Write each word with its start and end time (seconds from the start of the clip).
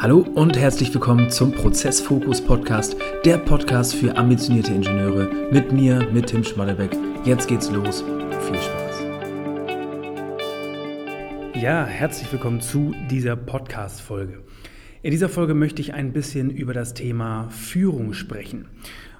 Hallo 0.00 0.20
und 0.20 0.56
herzlich 0.56 0.94
willkommen 0.94 1.28
zum 1.28 1.50
Prozessfokus 1.50 2.40
Podcast, 2.40 2.94
der 3.24 3.36
Podcast 3.36 3.96
für 3.96 4.16
ambitionierte 4.16 4.72
Ingenieure 4.72 5.28
mit 5.50 5.72
mir, 5.72 6.08
mit 6.12 6.28
Tim 6.28 6.44
Schmallebeck. 6.44 6.96
Jetzt 7.24 7.48
geht's 7.48 7.68
los. 7.72 8.04
Viel 8.46 8.54
Spaß. 8.54 9.02
Ja, 11.60 11.84
herzlich 11.84 12.30
willkommen 12.30 12.60
zu 12.60 12.94
dieser 13.10 13.34
Podcast-Folge. 13.34 14.44
In 15.02 15.10
dieser 15.10 15.28
Folge 15.28 15.54
möchte 15.54 15.82
ich 15.82 15.94
ein 15.94 16.12
bisschen 16.12 16.50
über 16.50 16.74
das 16.74 16.94
Thema 16.94 17.48
Führung 17.50 18.12
sprechen. 18.12 18.68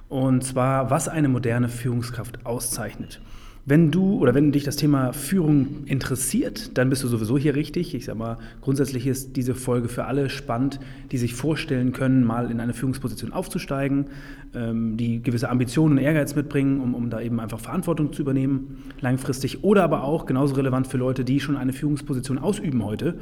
Und 0.07 0.45
zwar, 0.45 0.89
was 0.89 1.09
eine 1.09 1.27
moderne 1.27 1.67
Führungskraft 1.67 2.45
auszeichnet. 2.45 3.19
Wenn 3.65 3.91
du 3.91 4.17
oder 4.17 4.33
wenn 4.33 4.51
dich 4.51 4.63
das 4.63 4.77
Thema 4.77 5.13
Führung 5.13 5.83
interessiert, 5.85 6.77
dann 6.77 6.89
bist 6.89 7.03
du 7.03 7.07
sowieso 7.07 7.37
hier 7.37 7.55
richtig. 7.55 7.93
Ich 7.93 8.05
sage 8.05 8.17
mal, 8.17 8.37
grundsätzlich 8.61 9.05
ist 9.05 9.35
diese 9.35 9.53
Folge 9.53 9.89
für 9.89 10.05
alle 10.05 10.29
spannend, 10.29 10.79
die 11.11 11.17
sich 11.17 11.35
vorstellen 11.35 11.91
können, 11.91 12.23
mal 12.23 12.49
in 12.49 12.59
eine 12.61 12.73
Führungsposition 12.73 13.31
aufzusteigen, 13.31 14.07
ähm, 14.55 14.97
die 14.97 15.21
gewisse 15.21 15.49
Ambitionen 15.49 15.97
und 15.97 16.03
Ehrgeiz 16.03 16.35
mitbringen, 16.35 16.79
um, 16.79 16.95
um 16.95 17.09
da 17.09 17.21
eben 17.21 17.39
einfach 17.39 17.59
Verantwortung 17.59 18.11
zu 18.13 18.21
übernehmen, 18.21 18.77
langfristig. 19.01 19.63
Oder 19.63 19.83
aber 19.83 20.03
auch 20.03 20.25
genauso 20.25 20.55
relevant 20.55 20.87
für 20.87 20.97
Leute, 20.97 21.23
die 21.23 21.39
schon 21.39 21.57
eine 21.57 21.73
Führungsposition 21.73 22.39
ausüben 22.39 22.83
heute. 22.83 23.19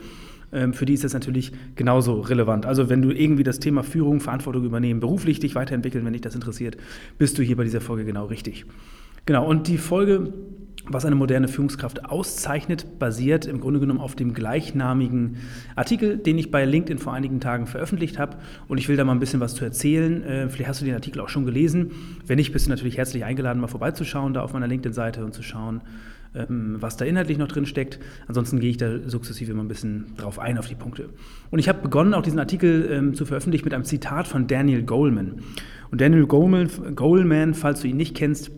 Ähm, 0.53 0.73
für 0.73 0.85
die 0.85 0.93
ist 0.93 1.03
das 1.03 1.13
natürlich 1.13 1.51
genauso 1.75 2.21
relevant. 2.21 2.65
Also 2.65 2.89
wenn 2.89 3.01
du 3.01 3.11
irgendwie 3.11 3.43
das 3.43 3.59
Thema 3.59 3.83
Führung, 3.83 4.19
Verantwortung 4.19 4.63
übernehmen, 4.63 4.99
beruflich 4.99 5.39
dich 5.39 5.55
weiterentwickeln, 5.55 6.05
wenn 6.05 6.13
dich 6.13 6.21
das 6.21 6.35
interessiert, 6.35 6.77
bist 7.17 7.37
du 7.37 7.43
hier 7.43 7.57
bei 7.57 7.63
dieser 7.63 7.81
Folge 7.81 8.05
genau 8.05 8.25
richtig. 8.25 8.65
Genau, 9.27 9.45
und 9.45 9.67
die 9.67 9.77
Folge, 9.77 10.31
was 10.85 11.03
eine 11.03 11.15
moderne 11.15 11.49
Führungskraft 11.49 12.05
auszeichnet, 12.05 12.97
basiert 12.97 13.45
im 13.45 13.59
Grunde 13.59 13.81
genommen 13.81 13.99
auf 13.99 14.15
dem 14.15 14.33
gleichnamigen 14.33 15.35
Artikel, 15.75 16.17
den 16.17 16.37
ich 16.37 16.49
bei 16.49 16.63
LinkedIn 16.63 16.97
vor 16.97 17.11
einigen 17.11 17.41
Tagen 17.41 17.67
veröffentlicht 17.67 18.19
habe. 18.19 18.37
Und 18.69 18.77
ich 18.77 18.87
will 18.87 18.95
da 18.95 19.03
mal 19.03 19.11
ein 19.11 19.19
bisschen 19.19 19.41
was 19.41 19.53
zu 19.53 19.65
erzählen. 19.65 20.23
Äh, 20.23 20.49
vielleicht 20.49 20.69
hast 20.69 20.79
du 20.79 20.85
den 20.85 20.93
Artikel 20.93 21.19
auch 21.19 21.27
schon 21.27 21.45
gelesen. 21.45 21.91
Wenn 22.25 22.37
nicht, 22.37 22.53
bist 22.53 22.67
du 22.67 22.69
natürlich 22.69 22.95
herzlich 22.95 23.25
eingeladen, 23.25 23.59
mal 23.59 23.67
vorbeizuschauen 23.67 24.33
da 24.33 24.43
auf 24.43 24.53
meiner 24.53 24.67
LinkedIn-Seite 24.67 25.25
und 25.25 25.33
zu 25.33 25.43
schauen, 25.43 25.81
ähm, 26.33 26.77
was 26.79 26.95
da 26.95 27.03
inhaltlich 27.03 27.37
noch 27.37 27.49
drin 27.49 27.65
steckt. 27.65 27.99
Ansonsten 28.27 28.61
gehe 28.61 28.69
ich 28.69 28.77
da 28.77 29.09
sukzessive 29.09 29.53
mal 29.53 29.63
ein 29.63 29.67
bisschen 29.67 30.15
drauf 30.15 30.39
ein, 30.39 30.57
auf 30.57 30.69
die 30.69 30.75
Punkte. 30.75 31.09
Und 31.51 31.59
ich 31.59 31.67
habe 31.67 31.81
begonnen, 31.81 32.13
auch 32.13 32.21
diesen 32.21 32.39
Artikel 32.39 32.89
ähm, 32.89 33.13
zu 33.13 33.25
veröffentlichen 33.25 33.65
mit 33.65 33.73
einem 33.73 33.83
Zitat 33.83 34.25
von 34.25 34.47
Daniel 34.47 34.83
Goleman. 34.83 35.41
Und 35.91 35.99
Daniel 35.99 36.27
Goleman, 36.27 36.69
Goleman 36.95 37.55
falls 37.55 37.81
du 37.81 37.89
ihn 37.89 37.97
nicht 37.97 38.15
kennst, 38.15 38.51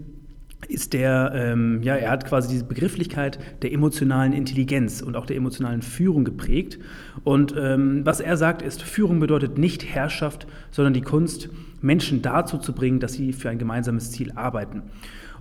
ist 0.67 0.93
der, 0.93 1.31
ähm, 1.33 1.81
ja, 1.83 1.95
er 1.95 2.11
hat 2.11 2.27
quasi 2.27 2.49
diese 2.49 2.65
Begrifflichkeit 2.65 3.39
der 3.61 3.71
emotionalen 3.71 4.33
Intelligenz 4.33 5.01
und 5.01 5.15
auch 5.15 5.25
der 5.25 5.37
emotionalen 5.37 5.81
Führung 5.81 6.25
geprägt. 6.25 6.79
Und 7.23 7.55
ähm, 7.57 8.05
was 8.05 8.19
er 8.19 8.37
sagt, 8.37 8.61
ist, 8.61 8.81
Führung 8.81 9.19
bedeutet 9.19 9.57
nicht 9.57 9.85
Herrschaft, 9.85 10.47
sondern 10.71 10.93
die 10.93 11.01
Kunst, 11.01 11.49
Menschen 11.81 12.21
dazu 12.21 12.57
zu 12.57 12.73
bringen, 12.73 12.99
dass 12.99 13.13
sie 13.13 13.31
für 13.31 13.49
ein 13.49 13.57
gemeinsames 13.57 14.11
Ziel 14.11 14.33
arbeiten. 14.33 14.83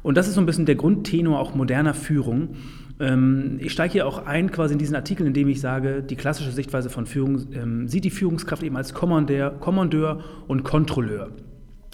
Und 0.03 0.17
das 0.17 0.29
ist 0.29 0.35
so 0.35 0.41
ein 0.41 0.47
bisschen 0.47 0.67
der 0.67 0.77
Grundtenor 0.77 1.41
auch 1.41 1.55
moderner 1.55 1.95
Führung. 1.95 2.51
Ähm, 3.01 3.59
ich 3.61 3.73
steige 3.73 3.93
hier 3.93 4.07
auch 4.07 4.27
ein 4.27 4.51
quasi 4.51 4.73
in 4.73 4.79
diesen 4.79 4.95
Artikel, 4.95 5.27
in 5.27 5.35
dem 5.35 5.49
ich 5.49 5.61
sage, 5.61 6.03
die 6.03 6.17
klassische 6.17 6.53
Sichtweise 6.53 6.91
von 6.91 7.07
Führung 7.07 7.53
ähm, 7.53 7.89
sieht 7.89 8.05
die 8.05 8.11
Führungskraft 8.11 8.63
eben 8.63 8.77
als 8.77 8.95
Kommandeur, 8.95 9.51
Kommandeur 9.59 10.23
und 10.47 10.63
Kontrolleur. 10.63 11.31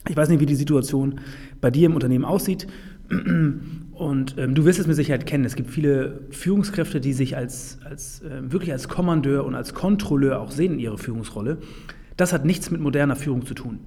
Ich 0.08 0.16
weiß 0.16 0.28
nicht, 0.28 0.40
wie 0.40 0.46
die 0.46 0.54
Situation 0.54 1.20
bei 1.62 1.70
dir 1.70 1.86
im 1.86 1.94
Unternehmen 1.94 2.26
aussieht. 2.26 2.66
Und 3.94 4.36
ähm, 4.38 4.54
du 4.54 4.64
wirst 4.64 4.80
es 4.80 4.86
mit 4.86 4.96
Sicherheit 4.96 5.24
kennen. 5.24 5.44
Es 5.44 5.54
gibt 5.54 5.70
viele 5.70 6.22
Führungskräfte, 6.30 7.00
die 7.00 7.12
sich 7.12 7.36
als, 7.36 7.78
als 7.84 8.22
äh, 8.22 8.50
wirklich 8.50 8.72
als 8.72 8.88
Kommandeur 8.88 9.44
und 9.44 9.54
als 9.54 9.72
Kontrolleur 9.72 10.40
auch 10.40 10.50
sehen 10.50 10.74
in 10.74 10.78
ihrer 10.80 10.98
Führungsrolle. 10.98 11.58
Das 12.16 12.32
hat 12.32 12.44
nichts 12.44 12.70
mit 12.70 12.80
moderner 12.80 13.16
Führung 13.16 13.46
zu 13.46 13.54
tun. 13.54 13.80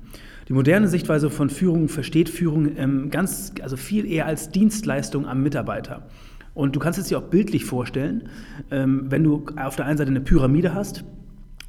Die 0.47 0.53
moderne 0.53 0.87
Sichtweise 0.87 1.29
von 1.29 1.49
Führung 1.49 1.89
versteht 1.89 2.29
Führung 2.29 2.77
ähm, 2.77 3.09
ganz, 3.09 3.53
also 3.61 3.75
viel 3.75 4.09
eher 4.09 4.25
als 4.25 4.49
Dienstleistung 4.49 5.27
am 5.27 5.43
Mitarbeiter. 5.43 6.07
Und 6.53 6.75
du 6.75 6.79
kannst 6.79 6.97
es 6.97 7.07
dir 7.07 7.19
auch 7.19 7.23
bildlich 7.23 7.65
vorstellen, 7.65 8.29
ähm, 8.71 9.07
wenn 9.09 9.23
du 9.23 9.45
auf 9.57 9.75
der 9.75 9.85
einen 9.85 9.97
Seite 9.97 10.09
eine 10.09 10.21
Pyramide 10.21 10.73
hast 10.73 11.03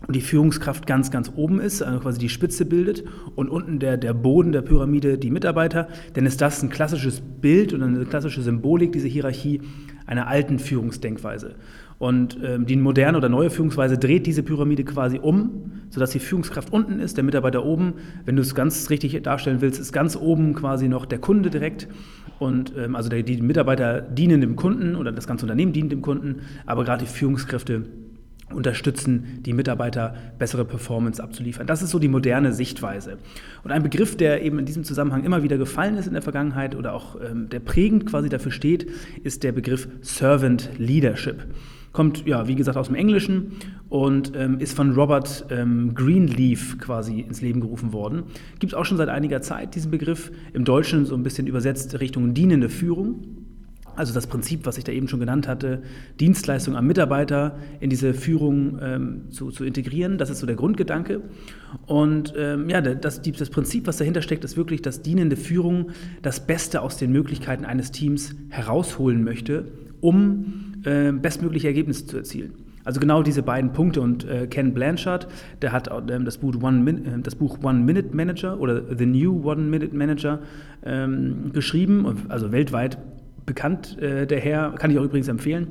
die 0.06 0.20
Führungskraft 0.20 0.86
ganz, 0.86 1.10
ganz 1.10 1.32
oben 1.34 1.60
ist, 1.60 1.82
also 1.82 1.98
quasi 1.98 2.18
die 2.18 2.28
Spitze 2.28 2.64
bildet 2.64 3.04
und 3.34 3.48
unten 3.48 3.78
der, 3.78 3.96
der 3.96 4.14
Boden 4.14 4.52
der 4.52 4.62
Pyramide 4.62 5.18
die 5.18 5.30
Mitarbeiter, 5.30 5.88
dann 6.14 6.24
ist 6.24 6.40
das 6.40 6.62
ein 6.62 6.70
klassisches 6.70 7.20
Bild 7.20 7.72
und 7.72 7.82
eine 7.82 8.04
klassische 8.04 8.42
Symbolik, 8.42 8.92
diese 8.92 9.08
Hierarchie 9.08 9.60
einer 10.06 10.28
alten 10.28 10.58
Führungsdenkweise. 10.58 11.56
Und 11.98 12.38
ähm, 12.44 12.64
die 12.64 12.76
moderne 12.76 13.18
oder 13.18 13.28
neue 13.28 13.50
Führungsweise 13.50 13.98
dreht 13.98 14.26
diese 14.26 14.44
Pyramide 14.44 14.84
quasi 14.84 15.18
um, 15.18 15.72
sodass 15.90 16.10
die 16.10 16.20
Führungskraft 16.20 16.72
unten 16.72 17.00
ist, 17.00 17.16
der 17.16 17.24
Mitarbeiter 17.24 17.64
oben. 17.64 17.94
Wenn 18.24 18.36
du 18.36 18.42
es 18.42 18.54
ganz 18.54 18.88
richtig 18.90 19.20
darstellen 19.22 19.60
willst, 19.60 19.80
ist 19.80 19.92
ganz 19.92 20.16
oben 20.16 20.54
quasi 20.54 20.88
noch 20.88 21.06
der 21.06 21.18
Kunde 21.18 21.50
direkt. 21.50 21.88
Und 22.38 22.72
ähm, 22.78 22.94
also 22.94 23.08
der, 23.08 23.24
die 23.24 23.42
Mitarbeiter 23.42 24.00
dienen 24.00 24.40
dem 24.40 24.54
Kunden 24.54 24.94
oder 24.94 25.10
das 25.10 25.26
ganze 25.26 25.44
Unternehmen 25.44 25.72
dient 25.72 25.90
dem 25.90 26.00
Kunden, 26.02 26.42
aber 26.66 26.84
gerade 26.84 27.04
die 27.04 27.10
Führungskräfte 27.10 27.84
unterstützen, 28.54 29.40
die 29.44 29.52
Mitarbeiter 29.52 30.14
bessere 30.38 30.64
Performance 30.64 31.22
abzuliefern. 31.22 31.66
Das 31.66 31.82
ist 31.82 31.90
so 31.90 31.98
die 31.98 32.08
moderne 32.08 32.52
Sichtweise. 32.52 33.18
Und 33.64 33.70
ein 33.70 33.82
Begriff, 33.82 34.16
der 34.16 34.42
eben 34.42 34.58
in 34.58 34.66
diesem 34.66 34.84
Zusammenhang 34.84 35.24
immer 35.24 35.42
wieder 35.42 35.58
gefallen 35.58 35.96
ist 35.96 36.06
in 36.06 36.14
der 36.14 36.22
Vergangenheit 36.22 36.74
oder 36.74 36.94
auch 36.94 37.16
ähm, 37.20 37.48
der 37.48 37.60
prägend 37.60 38.06
quasi 38.06 38.28
dafür 38.28 38.52
steht, 38.52 38.90
ist 39.22 39.42
der 39.42 39.52
Begriff 39.52 39.88
Servant 40.00 40.70
Leadership. 40.78 41.46
Kommt, 41.92 42.26
ja, 42.26 42.46
wie 42.46 42.54
gesagt, 42.54 42.76
aus 42.76 42.86
dem 42.86 42.96
Englischen 42.96 43.52
und 43.88 44.32
ähm, 44.36 44.58
ist 44.60 44.76
von 44.76 44.92
Robert 44.92 45.46
ähm, 45.50 45.94
Greenleaf 45.94 46.78
quasi 46.78 47.20
ins 47.20 47.40
Leben 47.40 47.60
gerufen 47.60 47.92
worden. 47.92 48.24
Gibt 48.58 48.72
es 48.72 48.78
auch 48.78 48.84
schon 48.84 48.98
seit 48.98 49.08
einiger 49.08 49.40
Zeit 49.40 49.74
diesen 49.74 49.90
Begriff, 49.90 50.30
im 50.52 50.64
Deutschen 50.64 51.06
so 51.06 51.14
ein 51.14 51.22
bisschen 51.22 51.46
übersetzt 51.46 51.98
Richtung 51.98 52.34
dienende 52.34 52.68
Führung. 52.68 53.47
Also 53.98 54.14
das 54.14 54.28
Prinzip, 54.28 54.64
was 54.64 54.78
ich 54.78 54.84
da 54.84 54.92
eben 54.92 55.08
schon 55.08 55.18
genannt 55.18 55.48
hatte, 55.48 55.82
Dienstleistung 56.20 56.76
am 56.76 56.86
Mitarbeiter 56.86 57.58
in 57.80 57.90
diese 57.90 58.14
Führung 58.14 58.78
ähm, 58.80 59.22
zu, 59.30 59.50
zu, 59.50 59.64
integrieren, 59.64 60.18
das 60.18 60.30
ist 60.30 60.38
so 60.38 60.46
der 60.46 60.54
Grundgedanke. 60.54 61.20
Und 61.86 62.32
ähm, 62.38 62.70
ja, 62.70 62.80
das, 62.80 63.20
das 63.20 63.50
Prinzip, 63.50 63.88
was 63.88 63.96
dahinter 63.96 64.22
steckt, 64.22 64.44
ist 64.44 64.56
wirklich, 64.56 64.82
dass 64.82 65.02
dienende 65.02 65.34
Führung 65.34 65.90
das 66.22 66.46
Beste 66.46 66.80
aus 66.80 66.96
den 66.96 67.10
Möglichkeiten 67.10 67.64
eines 67.64 67.90
Teams 67.90 68.36
herausholen 68.50 69.24
möchte, 69.24 69.64
um 70.00 70.74
äh, 70.84 71.10
bestmögliche 71.10 71.66
Ergebnisse 71.66 72.06
zu 72.06 72.18
erzielen. 72.18 72.52
Also 72.84 73.00
genau 73.00 73.24
diese 73.24 73.42
beiden 73.42 73.72
Punkte. 73.72 74.00
Und 74.00 74.24
äh, 74.28 74.46
Ken 74.46 74.74
Blanchard, 74.74 75.26
der 75.60 75.72
hat 75.72 75.88
äh, 75.88 76.22
das, 76.22 76.38
Buch 76.38 76.54
One 76.62 76.88
äh, 76.88 77.20
das 77.20 77.34
Buch 77.34 77.58
One 77.64 77.80
Minute 77.80 78.14
Manager 78.14 78.60
oder 78.60 78.80
The 78.96 79.06
New 79.06 79.42
One 79.44 79.62
Minute 79.62 79.96
Manager 79.96 80.38
ähm, 80.86 81.50
geschrieben, 81.52 82.24
also 82.28 82.52
weltweit 82.52 82.96
bekannt, 83.48 83.98
äh, 83.98 84.26
der 84.26 84.38
Herr, 84.38 84.72
kann 84.78 84.92
ich 84.92 84.98
auch 84.98 85.04
übrigens 85.04 85.26
empfehlen. 85.26 85.68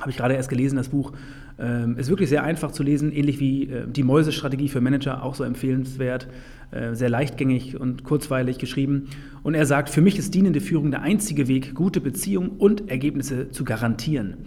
Habe 0.00 0.10
ich 0.10 0.16
gerade 0.16 0.34
erst 0.34 0.48
gelesen, 0.48 0.76
das 0.76 0.88
Buch. 0.88 1.12
Ähm, 1.58 1.96
ist 1.98 2.08
wirklich 2.08 2.28
sehr 2.28 2.42
einfach 2.42 2.72
zu 2.72 2.82
lesen, 2.82 3.12
ähnlich 3.12 3.38
wie 3.38 3.68
äh, 3.68 3.86
die 3.86 4.02
Mäusestrategie 4.02 4.68
für 4.68 4.80
Manager, 4.80 5.22
auch 5.22 5.34
so 5.34 5.44
empfehlenswert, 5.44 6.26
äh, 6.72 6.94
sehr 6.94 7.10
leichtgängig 7.10 7.78
und 7.78 8.02
kurzweilig 8.02 8.58
geschrieben. 8.58 9.10
Und 9.42 9.54
er 9.54 9.66
sagt, 9.66 9.90
für 9.90 10.00
mich 10.00 10.18
ist 10.18 10.34
dienende 10.34 10.60
Führung 10.60 10.90
der 10.90 11.02
einzige 11.02 11.46
Weg, 11.46 11.74
gute 11.74 12.00
Beziehungen 12.00 12.48
und 12.48 12.90
Ergebnisse 12.90 13.50
zu 13.50 13.64
garantieren. 13.64 14.38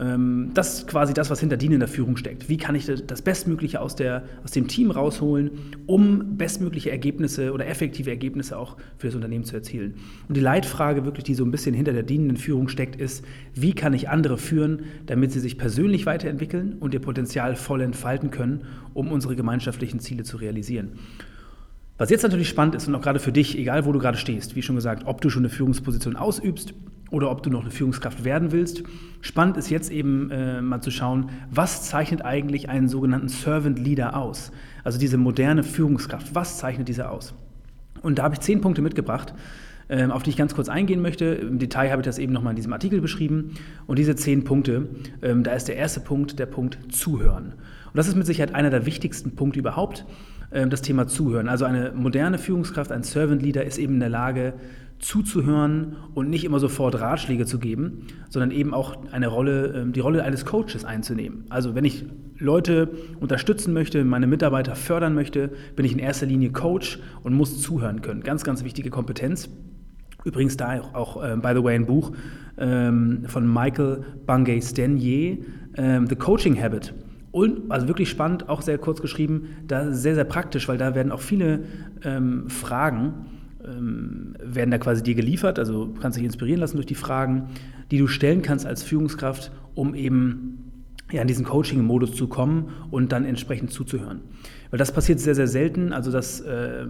Ähm, 0.00 0.50
das 0.54 0.78
ist 0.78 0.88
quasi 0.88 1.12
das, 1.12 1.28
was 1.30 1.40
hinter 1.40 1.56
dienender 1.56 1.86
Führung 1.86 2.16
steckt. 2.16 2.48
Wie 2.48 2.56
kann 2.56 2.74
ich 2.74 2.86
das 2.86 3.22
Bestmögliche 3.22 3.80
aus, 3.80 3.94
der, 3.94 4.24
aus 4.42 4.50
dem 4.52 4.66
Team 4.66 4.90
rausholen, 4.90 5.50
um 5.86 6.38
bestmögliche 6.38 6.90
Ergebnisse 6.90 7.52
oder 7.52 7.66
effektive 7.66 8.10
Ergebnisse 8.10 8.56
auch 8.56 8.76
für 8.96 9.08
das 9.08 9.14
Unternehmen 9.14 9.44
zu 9.44 9.54
erzielen? 9.54 9.94
Und 10.26 10.36
die 10.36 10.40
Leitfrage 10.40 11.04
wirklich, 11.04 11.24
die 11.24 11.34
so 11.34 11.44
ein 11.44 11.50
bisschen 11.50 11.74
hinter 11.74 11.92
der 11.92 12.02
dienenden 12.02 12.38
Führung 12.38 12.68
steckt, 12.68 12.96
ist, 12.96 13.24
wie 13.54 13.74
kann 13.74 13.92
ich 13.92 14.08
andere 14.08 14.38
führen, 14.38 14.84
damit 15.06 15.32
sie 15.32 15.40
sich 15.40 15.58
persönlich 15.58 16.06
weiterentwickeln 16.06 16.76
und 16.80 16.94
ihr 16.94 17.00
Potenzial 17.00 17.54
voll 17.54 17.82
entfalten 17.82 18.30
können, 18.30 18.62
um 18.94 19.12
unsere 19.12 19.36
gemeinschaftlichen 19.36 20.00
Ziele 20.00 20.24
zu 20.24 20.38
realisieren? 20.38 20.92
Was 21.98 22.08
jetzt 22.08 22.22
natürlich 22.22 22.48
spannend 22.48 22.74
ist 22.74 22.88
und 22.88 22.94
auch 22.94 23.02
gerade 23.02 23.18
für 23.18 23.32
dich, 23.32 23.58
egal 23.58 23.84
wo 23.84 23.92
du 23.92 23.98
gerade 23.98 24.16
stehst, 24.16 24.56
wie 24.56 24.62
schon 24.62 24.74
gesagt, 24.74 25.02
ob 25.04 25.20
du 25.20 25.28
schon 25.28 25.42
eine 25.42 25.50
Führungsposition 25.50 26.16
ausübst 26.16 26.72
oder 27.10 27.30
ob 27.30 27.42
du 27.42 27.50
noch 27.50 27.62
eine 27.62 27.70
Führungskraft 27.70 28.24
werden 28.24 28.52
willst. 28.52 28.82
Spannend 29.20 29.56
ist 29.56 29.70
jetzt 29.70 29.90
eben 29.90 30.30
äh, 30.30 30.62
mal 30.62 30.80
zu 30.80 30.90
schauen, 30.90 31.30
was 31.50 31.82
zeichnet 31.82 32.24
eigentlich 32.24 32.68
einen 32.68 32.88
sogenannten 32.88 33.28
Servant 33.28 33.78
Leader 33.78 34.16
aus? 34.16 34.52
Also 34.84 34.98
diese 34.98 35.18
moderne 35.18 35.62
Führungskraft, 35.62 36.34
was 36.34 36.58
zeichnet 36.58 36.88
diese 36.88 37.10
aus? 37.10 37.34
Und 38.02 38.18
da 38.18 38.22
habe 38.22 38.34
ich 38.34 38.40
zehn 38.40 38.60
Punkte 38.60 38.80
mitgebracht, 38.80 39.34
äh, 39.88 40.06
auf 40.06 40.22
die 40.22 40.30
ich 40.30 40.36
ganz 40.36 40.54
kurz 40.54 40.68
eingehen 40.68 41.02
möchte. 41.02 41.26
Im 41.26 41.58
Detail 41.58 41.90
habe 41.90 42.02
ich 42.02 42.06
das 42.06 42.18
eben 42.18 42.32
nochmal 42.32 42.52
in 42.52 42.56
diesem 42.56 42.72
Artikel 42.72 43.00
beschrieben. 43.00 43.56
Und 43.86 43.98
diese 43.98 44.16
zehn 44.16 44.44
Punkte, 44.44 44.88
äh, 45.20 45.34
da 45.36 45.52
ist 45.52 45.68
der 45.68 45.76
erste 45.76 46.00
Punkt 46.00 46.38
der 46.38 46.46
Punkt 46.46 46.78
Zuhören. 46.90 47.54
Und 47.92 47.96
das 47.96 48.08
ist 48.08 48.16
mit 48.16 48.26
Sicherheit 48.26 48.54
einer 48.54 48.70
der 48.70 48.86
wichtigsten 48.86 49.34
Punkte 49.34 49.58
überhaupt, 49.58 50.06
das 50.50 50.82
Thema 50.82 51.06
Zuhören. 51.06 51.48
Also 51.48 51.64
eine 51.64 51.92
moderne 51.94 52.36
Führungskraft, 52.36 52.90
ein 52.90 53.04
Servant 53.04 53.40
Leader 53.40 53.64
ist 53.64 53.78
eben 53.78 53.94
in 53.94 54.00
der 54.00 54.08
Lage, 54.08 54.54
zuzuhören 55.00 55.96
und 56.14 56.28
nicht 56.28 56.44
immer 56.44 56.60
sofort 56.60 57.00
Ratschläge 57.00 57.46
zu 57.46 57.58
geben, 57.58 58.06
sondern 58.28 58.50
eben 58.50 58.74
auch 58.74 58.96
eine 59.12 59.28
Rolle, 59.28 59.74
ähm, 59.74 59.92
die 59.92 60.00
Rolle 60.00 60.22
eines 60.22 60.44
Coaches 60.44 60.84
einzunehmen. 60.84 61.44
Also 61.48 61.74
wenn 61.74 61.84
ich 61.84 62.04
Leute 62.38 62.90
unterstützen 63.18 63.72
möchte, 63.72 64.04
meine 64.04 64.26
Mitarbeiter 64.26 64.76
fördern 64.76 65.14
möchte, 65.14 65.50
bin 65.74 65.84
ich 65.84 65.92
in 65.92 65.98
erster 65.98 66.26
Linie 66.26 66.52
Coach 66.52 66.98
und 67.22 67.34
muss 67.34 67.60
zuhören 67.60 68.02
können. 68.02 68.22
Ganz, 68.22 68.44
ganz 68.44 68.62
wichtige 68.62 68.90
Kompetenz. 68.90 69.48
Übrigens 70.24 70.56
da 70.58 70.80
auch, 70.80 70.94
auch 70.94 71.24
äh, 71.24 71.36
by 71.36 71.52
the 71.54 71.64
way, 71.64 71.74
ein 71.74 71.86
Buch 71.86 72.12
ähm, 72.58 73.24
von 73.26 73.50
Michael 73.50 74.04
Bungay 74.26 74.60
Stanier, 74.60 75.38
ähm, 75.76 76.06
The 76.08 76.16
Coaching 76.16 76.60
Habit. 76.60 76.92
Und, 77.32 77.70
also 77.70 77.86
wirklich 77.86 78.08
spannend, 78.08 78.48
auch 78.48 78.62
sehr 78.62 78.78
kurz 78.78 79.00
geschrieben, 79.00 79.56
da 79.66 79.92
sehr, 79.92 80.14
sehr 80.14 80.24
praktisch, 80.24 80.68
weil 80.68 80.78
da 80.78 80.94
werden 80.94 81.12
auch 81.12 81.20
viele 81.20 81.60
ähm, 82.02 82.50
Fragen, 82.50 83.26
ähm, 83.64 84.34
werden 84.42 84.70
da 84.70 84.78
quasi 84.78 85.02
dir 85.02 85.14
geliefert, 85.14 85.58
also 85.58 85.94
kannst 86.00 86.18
dich 86.18 86.24
inspirieren 86.24 86.60
lassen 86.60 86.76
durch 86.76 86.86
die 86.86 86.94
Fragen, 86.94 87.50
die 87.90 87.98
du 87.98 88.08
stellen 88.08 88.42
kannst 88.42 88.66
als 88.66 88.82
Führungskraft, 88.82 89.52
um 89.74 89.94
eben 89.94 90.70
ja, 91.12 91.22
in 91.22 91.28
diesen 91.28 91.44
Coaching-Modus 91.44 92.14
zu 92.14 92.28
kommen 92.28 92.72
und 92.90 93.12
dann 93.12 93.24
entsprechend 93.24 93.72
zuzuhören. 93.72 94.20
Weil 94.70 94.78
das 94.78 94.92
passiert 94.92 95.20
sehr, 95.20 95.34
sehr 95.34 95.48
selten, 95.48 95.92
also 95.92 96.10
dass 96.10 96.40
äh, 96.40 96.86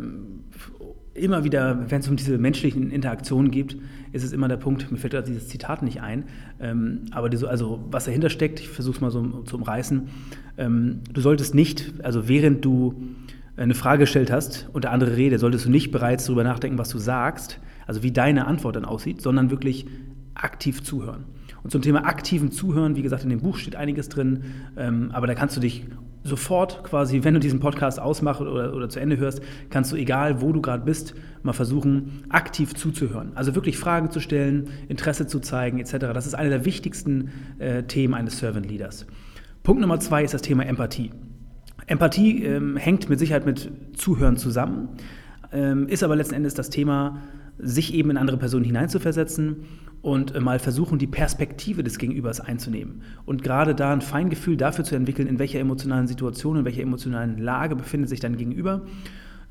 immer 1.14 1.44
wieder, 1.44 1.90
wenn 1.90 2.00
es 2.00 2.08
um 2.08 2.16
diese 2.16 2.38
menschlichen 2.38 2.90
Interaktionen 2.90 3.50
geht, 3.50 3.76
ist 4.12 4.24
es 4.24 4.32
immer 4.32 4.48
der 4.48 4.56
Punkt, 4.56 4.90
mir 4.90 4.98
fällt 4.98 5.12
gerade 5.12 5.26
dieses 5.26 5.48
Zitat 5.48 5.82
nicht 5.82 6.00
ein, 6.00 6.24
ähm, 6.60 7.02
aber 7.10 7.28
diese, 7.28 7.48
also 7.48 7.84
was 7.90 8.04
dahinter 8.04 8.30
steckt, 8.30 8.60
ich 8.60 8.68
versuche 8.68 8.96
es 8.96 9.00
mal 9.00 9.10
so 9.10 9.42
zu 9.42 9.56
umreißen, 9.56 10.08
ähm, 10.58 11.00
du 11.12 11.20
solltest 11.20 11.54
nicht, 11.54 11.92
also 12.02 12.28
während 12.28 12.64
du 12.64 13.02
eine 13.56 13.74
Frage 13.74 14.00
gestellt 14.00 14.30
hast 14.30 14.68
und 14.72 14.84
der 14.84 14.92
andere 14.92 15.16
redet, 15.16 15.40
solltest 15.40 15.66
du 15.66 15.70
nicht 15.70 15.90
bereits 15.90 16.24
darüber 16.26 16.44
nachdenken, 16.44 16.78
was 16.78 16.88
du 16.88 16.98
sagst, 16.98 17.60
also 17.86 18.02
wie 18.02 18.12
deine 18.12 18.46
Antwort 18.46 18.76
dann 18.76 18.84
aussieht, 18.84 19.20
sondern 19.20 19.50
wirklich 19.50 19.86
aktiv 20.34 20.82
zuhören. 20.82 21.24
Und 21.62 21.70
zum 21.70 21.82
Thema 21.82 22.06
aktiven 22.06 22.52
Zuhören, 22.52 22.96
wie 22.96 23.02
gesagt, 23.02 23.24
in 23.24 23.30
dem 23.30 23.40
Buch 23.40 23.58
steht 23.58 23.76
einiges 23.76 24.08
drin, 24.08 24.44
ähm, 24.76 25.10
aber 25.12 25.26
da 25.26 25.34
kannst 25.34 25.56
du 25.56 25.60
dich 25.60 25.84
sofort 26.22 26.84
quasi, 26.84 27.24
wenn 27.24 27.34
du 27.34 27.40
diesen 27.40 27.60
Podcast 27.60 27.98
ausmachst 27.98 28.40
oder, 28.40 28.74
oder 28.74 28.88
zu 28.88 29.00
Ende 29.00 29.16
hörst, 29.16 29.40
kannst 29.70 29.92
du, 29.92 29.96
egal 29.96 30.40
wo 30.40 30.52
du 30.52 30.60
gerade 30.60 30.84
bist, 30.84 31.14
mal 31.42 31.52
versuchen, 31.52 32.24
aktiv 32.28 32.74
zuzuhören. 32.74 33.32
Also 33.34 33.54
wirklich 33.54 33.78
Fragen 33.78 34.10
zu 34.10 34.20
stellen, 34.20 34.68
Interesse 34.88 35.26
zu 35.26 35.40
zeigen, 35.40 35.78
etc. 35.78 35.92
Das 36.12 36.26
ist 36.26 36.34
eine 36.34 36.50
der 36.50 36.64
wichtigsten 36.64 37.30
äh, 37.58 37.84
Themen 37.84 38.14
eines 38.14 38.38
Servant 38.38 38.66
Leaders. 38.66 39.06
Punkt 39.62 39.80
Nummer 39.80 40.00
zwei 40.00 40.24
ist 40.24 40.34
das 40.34 40.42
Thema 40.42 40.64
Empathie. 40.64 41.10
Empathie 41.86 42.44
ähm, 42.44 42.76
hängt 42.76 43.08
mit 43.08 43.18
Sicherheit 43.18 43.46
mit 43.46 43.70
Zuhören 43.94 44.36
zusammen, 44.36 44.90
ähm, 45.52 45.88
ist 45.88 46.02
aber 46.02 46.16
letzten 46.16 46.34
Endes 46.34 46.54
das 46.54 46.70
Thema, 46.70 47.18
sich 47.58 47.94
eben 47.94 48.10
in 48.10 48.16
andere 48.16 48.36
Personen 48.36 48.64
hineinzuversetzen 48.64 49.64
und 50.02 50.34
äh, 50.34 50.40
mal 50.40 50.58
versuchen, 50.58 50.98
die 50.98 51.06
Perspektive 51.06 51.82
des 51.82 51.98
Gegenübers 51.98 52.40
einzunehmen. 52.40 53.02
Und 53.26 53.42
gerade 53.42 53.74
da 53.74 53.92
ein 53.92 54.00
Feingefühl 54.00 54.56
dafür 54.56 54.84
zu 54.84 54.94
entwickeln, 54.94 55.28
in 55.28 55.38
welcher 55.38 55.60
emotionalen 55.60 56.06
Situation, 56.06 56.56
in 56.56 56.64
welcher 56.64 56.82
emotionalen 56.82 57.38
Lage 57.38 57.76
befindet 57.76 58.08
sich 58.08 58.20
dein 58.20 58.36
Gegenüber, 58.36 58.82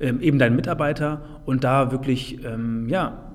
ähm, 0.00 0.20
eben 0.20 0.38
dein 0.38 0.56
Mitarbeiter 0.56 1.42
und 1.46 1.62
da 1.62 1.92
wirklich, 1.92 2.44
ähm, 2.44 2.88
ja, 2.88 3.32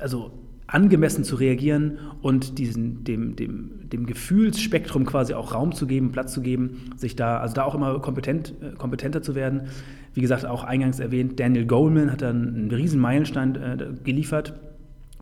also 0.00 0.32
angemessen 0.66 1.24
zu 1.24 1.36
reagieren 1.36 1.98
und 2.22 2.58
diesen, 2.58 3.04
dem, 3.04 3.36
dem, 3.36 3.88
dem 3.90 4.06
Gefühlsspektrum 4.06 5.04
quasi 5.04 5.34
auch 5.34 5.52
Raum 5.52 5.72
zu 5.72 5.86
geben, 5.86 6.10
Platz 6.10 6.32
zu 6.32 6.40
geben, 6.40 6.90
sich 6.96 7.14
da, 7.14 7.38
also 7.38 7.54
da 7.54 7.64
auch 7.64 7.74
immer 7.74 7.98
kompetent, 8.00 8.54
äh, 8.62 8.74
kompetenter 8.76 9.20
zu 9.22 9.34
werden. 9.34 9.64
Wie 10.14 10.22
gesagt, 10.22 10.46
auch 10.46 10.64
eingangs 10.64 11.00
erwähnt, 11.00 11.38
Daniel 11.38 11.66
Goleman 11.66 12.10
hat 12.10 12.22
dann 12.22 12.54
einen 12.54 12.70
riesen 12.70 13.00
Meilenstein 13.00 13.54
äh, 13.56 13.76
geliefert 14.02 14.54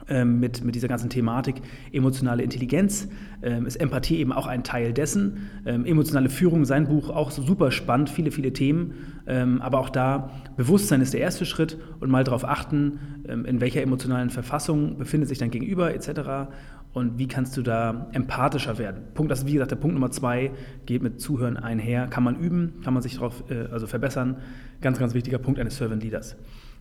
mit, 0.09 0.65
mit 0.65 0.75
dieser 0.75 0.89
ganzen 0.89 1.11
Thematik 1.11 1.57
emotionale 1.93 2.43
Intelligenz. 2.43 3.09
Ähm, 3.43 3.67
ist 3.67 3.77
Empathie 3.77 4.19
eben 4.19 4.33
auch 4.33 4.47
ein 4.47 4.65
Teil 4.65 4.93
dessen. 4.93 5.51
Ähm, 5.67 5.85
emotionale 5.85 6.29
Führung, 6.29 6.65
sein 6.65 6.87
Buch 6.87 7.11
auch 7.11 7.31
super 7.31 7.71
spannend, 7.71 8.11
viele, 8.11 8.31
viele 8.31 8.53
Themen. 8.53 8.95
Ähm, 9.27 9.61
aber 9.63 9.79
auch 9.79 9.91
da, 9.91 10.31
Bewusstsein 10.57 11.01
ist 11.01 11.15
der 11.15 11.21
erste 11.21 11.47
Schritt 11.47 11.79
und 12.01 12.11
mal 12.11 12.25
darauf 12.25 12.45
achten, 12.45 12.99
ähm, 13.29 13.45
in 13.45 13.61
welcher 13.61 13.83
emotionalen 13.83 14.31
Verfassung 14.31 14.99
befindet 14.99 15.29
sich 15.29 15.39
dein 15.39 15.51
Gegenüber 15.51 15.95
etc. 15.95 16.51
Und 16.93 17.19
wie 17.19 17.27
kannst 17.27 17.57
du 17.57 17.63
da 17.63 18.09
empathischer 18.13 18.79
werden? 18.79 19.05
Punkt, 19.15 19.31
das 19.31 19.41
ist 19.41 19.47
wie 19.47 19.55
gesagt 19.55 19.71
der 19.71 19.77
Punkt 19.77 19.95
Nummer 19.95 20.11
zwei, 20.11 20.51
geht 20.85 21.03
mit 21.03 21.21
Zuhören 21.21 21.57
einher. 21.57 22.07
Kann 22.09 22.23
man 22.23 22.39
üben, 22.39 22.81
kann 22.85 22.93
man 22.93 23.03
sich 23.03 23.15
darauf 23.15 23.45
äh, 23.51 23.67
also 23.73 23.87
verbessern. 23.87 24.37
Ganz, 24.81 24.99
ganz 24.99 25.15
wichtiger 25.15 25.39
Punkt 25.39 25.59
eines 25.59 25.77
Servant 25.77 26.03
Leaders. 26.03 26.37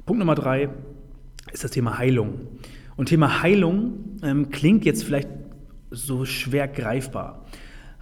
Punkt 0.06 0.20
Nummer 0.20 0.36
drei 0.36 0.70
ist 1.54 1.64
das 1.64 1.72
Thema 1.72 1.98
Heilung. 1.98 2.42
Und 2.96 3.08
Thema 3.08 3.42
Heilung 3.42 4.20
ähm, 4.24 4.50
klingt 4.50 4.86
jetzt 4.86 5.04
vielleicht 5.04 5.30
so 5.90 6.26
schwer 6.26 6.68
greifbar. 6.68 7.46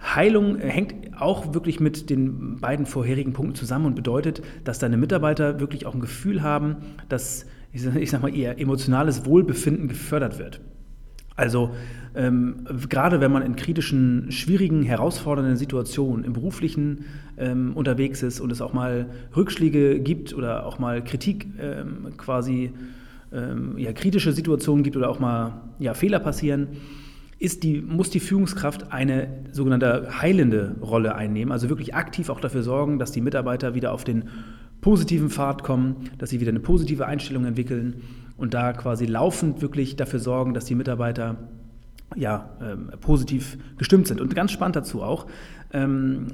Heilung 0.02 0.58
äh, 0.58 0.68
hängt 0.68 1.20
auch 1.20 1.54
wirklich 1.54 1.80
mit 1.80 2.10
den 2.10 2.56
beiden 2.60 2.86
vorherigen 2.86 3.32
Punkten 3.32 3.54
zusammen 3.54 3.86
und 3.86 3.94
bedeutet, 3.94 4.42
dass 4.64 4.78
deine 4.78 4.96
Mitarbeiter 4.96 5.60
wirklich 5.60 5.86
auch 5.86 5.94
ein 5.94 6.00
Gefühl 6.00 6.42
haben, 6.42 6.76
dass 7.08 7.46
ich 7.72 8.10
sag 8.10 8.22
mal, 8.22 8.34
ihr 8.34 8.58
emotionales 8.58 9.24
Wohlbefinden 9.24 9.88
gefördert 9.88 10.38
wird. 10.38 10.60
Also 11.36 11.70
ähm, 12.14 12.66
gerade 12.88 13.20
wenn 13.20 13.30
man 13.30 13.42
in 13.42 13.56
kritischen, 13.56 14.32
schwierigen, 14.32 14.82
herausfordernden 14.82 15.56
Situationen 15.56 16.24
im 16.24 16.32
beruflichen 16.32 17.04
ähm, 17.38 17.72
unterwegs 17.74 18.22
ist 18.22 18.40
und 18.40 18.50
es 18.50 18.60
auch 18.60 18.72
mal 18.72 19.06
Rückschläge 19.36 20.00
gibt 20.00 20.34
oder 20.34 20.66
auch 20.66 20.78
mal 20.78 21.02
Kritik 21.02 21.46
ähm, 21.60 22.08
quasi 22.16 22.72
ähm, 23.32 23.78
ja, 23.78 23.92
kritische 23.92 24.32
Situationen 24.32 24.82
gibt 24.82 24.96
oder 24.96 25.08
auch 25.08 25.18
mal 25.18 25.62
ja, 25.78 25.94
Fehler 25.94 26.18
passieren, 26.18 26.68
die, 27.40 27.80
muss 27.80 28.10
die 28.10 28.20
Führungskraft 28.20 28.92
eine 28.92 29.28
sogenannte 29.52 30.20
heilende 30.20 30.76
Rolle 30.82 31.14
einnehmen, 31.14 31.52
also 31.52 31.68
wirklich 31.68 31.94
aktiv 31.94 32.28
auch 32.28 32.40
dafür 32.40 32.62
sorgen, 32.62 32.98
dass 32.98 33.12
die 33.12 33.22
Mitarbeiter 33.22 33.74
wieder 33.74 33.92
auf 33.92 34.04
den 34.04 34.24
positiven 34.80 35.30
Pfad 35.30 35.62
kommen, 35.62 36.10
dass 36.18 36.30
sie 36.30 36.40
wieder 36.40 36.50
eine 36.50 36.60
positive 36.60 37.06
Einstellung 37.06 37.44
entwickeln 37.44 38.02
und 38.36 38.54
da 38.54 38.72
quasi 38.72 39.06
laufend 39.06 39.62
wirklich 39.62 39.96
dafür 39.96 40.18
sorgen, 40.18 40.54
dass 40.54 40.64
die 40.64 40.74
Mitarbeiter 40.74 41.36
ja, 42.16 42.50
ähm, 42.60 42.90
positiv 43.00 43.58
gestimmt 43.78 44.06
sind. 44.06 44.20
Und 44.20 44.34
ganz 44.34 44.50
spannend 44.50 44.76
dazu 44.76 45.02
auch, 45.02 45.26
ähm, 45.72 46.28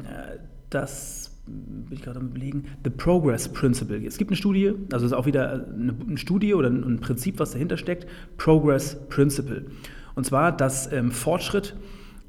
dass 0.71 1.36
bin 1.47 1.97
ich 1.97 2.03
gerade 2.03 2.19
am 2.19 2.27
überlegen, 2.27 2.65
The 2.85 2.91
Progress 2.91 3.49
Principle. 3.49 4.05
Es 4.05 4.19
gibt 4.19 4.31
eine 4.31 4.37
Studie, 4.37 4.73
also 4.93 5.07
es 5.07 5.13
ist 5.13 5.19
auch 5.19 5.27
wieder 5.27 5.67
eine, 5.73 6.17
Studie 6.17 6.55
oder 6.55 6.69
ein, 6.69 6.99
Prinzip, 7.01 7.39
was 7.39 7.53
dahinter 7.53 7.77
steckt, 7.77 8.07
Progress 8.37 8.97
Principle. 9.09 9.67
Und 10.15 10.25
zwar, 10.25 10.51
dass 10.53 10.91
ähm, 10.93 11.11
Fortschritt 11.11 11.77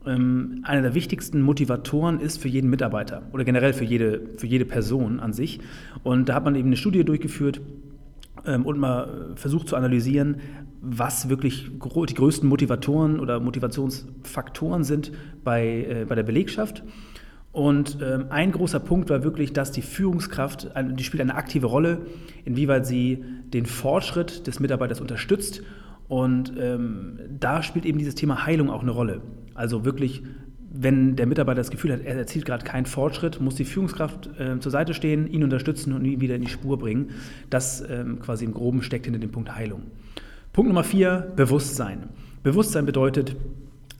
ähm, 0.05 0.61
einer 0.63 0.81
der 0.83 0.93
wichtigsten 0.93 1.41
Motivatoren 1.41 2.19
ist 2.19 2.37
für 2.37 2.47
jeden 2.47 2.69
Mitarbeiter 2.69 3.23
oder 3.33 3.43
generell 3.43 3.73
für 3.73 3.85
jede, 3.85 4.21
für 4.37 4.47
jede 4.47 4.65
Person 4.65 5.19
an 5.19 5.33
sich. 5.33 5.59
Und 6.03 6.29
da 6.29 6.35
hat 6.35 6.45
man 6.45 6.55
eben 6.55 6.67
eine 6.67 6.77
Studie 6.77 7.03
durchgeführt, 7.03 7.61
ähm, 8.45 8.65
und 8.65 8.79
mal 8.79 9.33
versucht 9.35 9.67
zu 9.67 9.75
analysieren, 9.75 10.37
was 10.81 11.29
wirklich 11.29 11.69
die 11.69 12.13
größten 12.13 12.47
Motivatoren 12.47 13.19
oder 13.19 13.39
Motivationsfaktoren 13.39 14.83
sind 14.83 15.11
bei, 15.43 15.65
äh, 15.65 16.05
bei 16.07 16.15
der 16.15 16.23
Belegschaft. 16.23 16.83
Und 17.57 17.97
ähm, 18.03 18.25
ein 18.29 18.51
großer 18.51 18.79
Punkt 18.79 19.09
war 19.09 19.23
wirklich, 19.23 19.51
dass 19.51 19.71
die 19.71 19.81
Führungskraft, 19.81 20.69
die 20.91 21.03
spielt 21.03 21.21
eine 21.21 21.33
aktive 21.33 21.65
Rolle, 21.65 22.05
inwieweit 22.45 22.85
sie 22.85 23.23
den 23.51 23.65
Fortschritt 23.65 24.45
des 24.45 24.59
Mitarbeiters 24.59 25.01
unterstützt. 25.01 25.63
Und 26.07 26.53
ähm, 26.59 27.17
da 27.39 27.63
spielt 27.63 27.87
eben 27.87 27.97
dieses 27.97 28.13
Thema 28.13 28.45
Heilung 28.45 28.69
auch 28.69 28.83
eine 28.83 28.91
Rolle. 28.91 29.21
Also 29.55 29.85
wirklich, 29.85 30.21
wenn 30.71 31.15
der 31.15 31.25
Mitarbeiter 31.25 31.57
das 31.57 31.71
Gefühl 31.71 31.93
hat, 31.93 32.01
er 32.01 32.15
erzielt 32.15 32.45
gerade 32.45 32.63
keinen 32.63 32.85
Fortschritt, 32.85 33.41
muss 33.41 33.55
die 33.55 33.65
Führungskraft 33.65 34.29
äh, 34.39 34.59
zur 34.59 34.71
Seite 34.71 34.93
stehen, 34.93 35.25
ihn 35.25 35.43
unterstützen 35.43 35.93
und 35.93 36.05
ihn 36.05 36.21
wieder 36.21 36.35
in 36.35 36.41
die 36.41 36.49
Spur 36.49 36.77
bringen. 36.77 37.09
Das 37.49 37.83
ähm, 37.89 38.19
quasi 38.19 38.45
im 38.45 38.53
Groben 38.53 38.83
steckt 38.83 39.05
hinter 39.05 39.19
dem 39.19 39.31
Punkt 39.31 39.55
Heilung. 39.55 39.81
Punkt 40.53 40.67
Nummer 40.67 40.83
vier, 40.83 41.33
Bewusstsein. 41.35 42.03
Bewusstsein 42.43 42.85
bedeutet, 42.85 43.35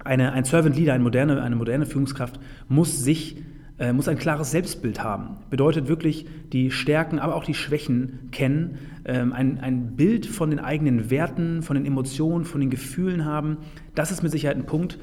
eine, 0.07 0.33
ein 0.33 0.45
Servant 0.45 0.75
Leader, 0.75 0.93
eine 0.93 1.03
moderne, 1.03 1.41
eine 1.41 1.55
moderne 1.55 1.85
Führungskraft 1.85 2.39
muss 2.67 3.03
sich 3.03 3.37
äh, 3.79 3.93
muss 3.93 4.07
ein 4.07 4.17
klares 4.17 4.49
Selbstbild 4.49 5.03
haben. 5.03 5.37
Bedeutet 5.51 5.87
wirklich 5.87 6.25
die 6.51 6.71
Stärken, 6.71 7.19
aber 7.19 7.35
auch 7.35 7.43
die 7.43 7.53
Schwächen 7.53 8.29
kennen, 8.31 8.79
ähm, 9.05 9.33
ein, 9.33 9.59
ein 9.59 9.95
Bild 9.95 10.25
von 10.25 10.49
den 10.49 10.59
eigenen 10.59 11.11
Werten, 11.11 11.61
von 11.61 11.75
den 11.75 11.85
Emotionen, 11.85 12.43
von 12.45 12.59
den 12.59 12.71
Gefühlen 12.71 13.23
haben. 13.23 13.57
Das 13.93 14.11
ist 14.11 14.23
mit 14.23 14.31
Sicherheit 14.31 14.57
ein 14.57 14.65
Punkt, 14.65 14.97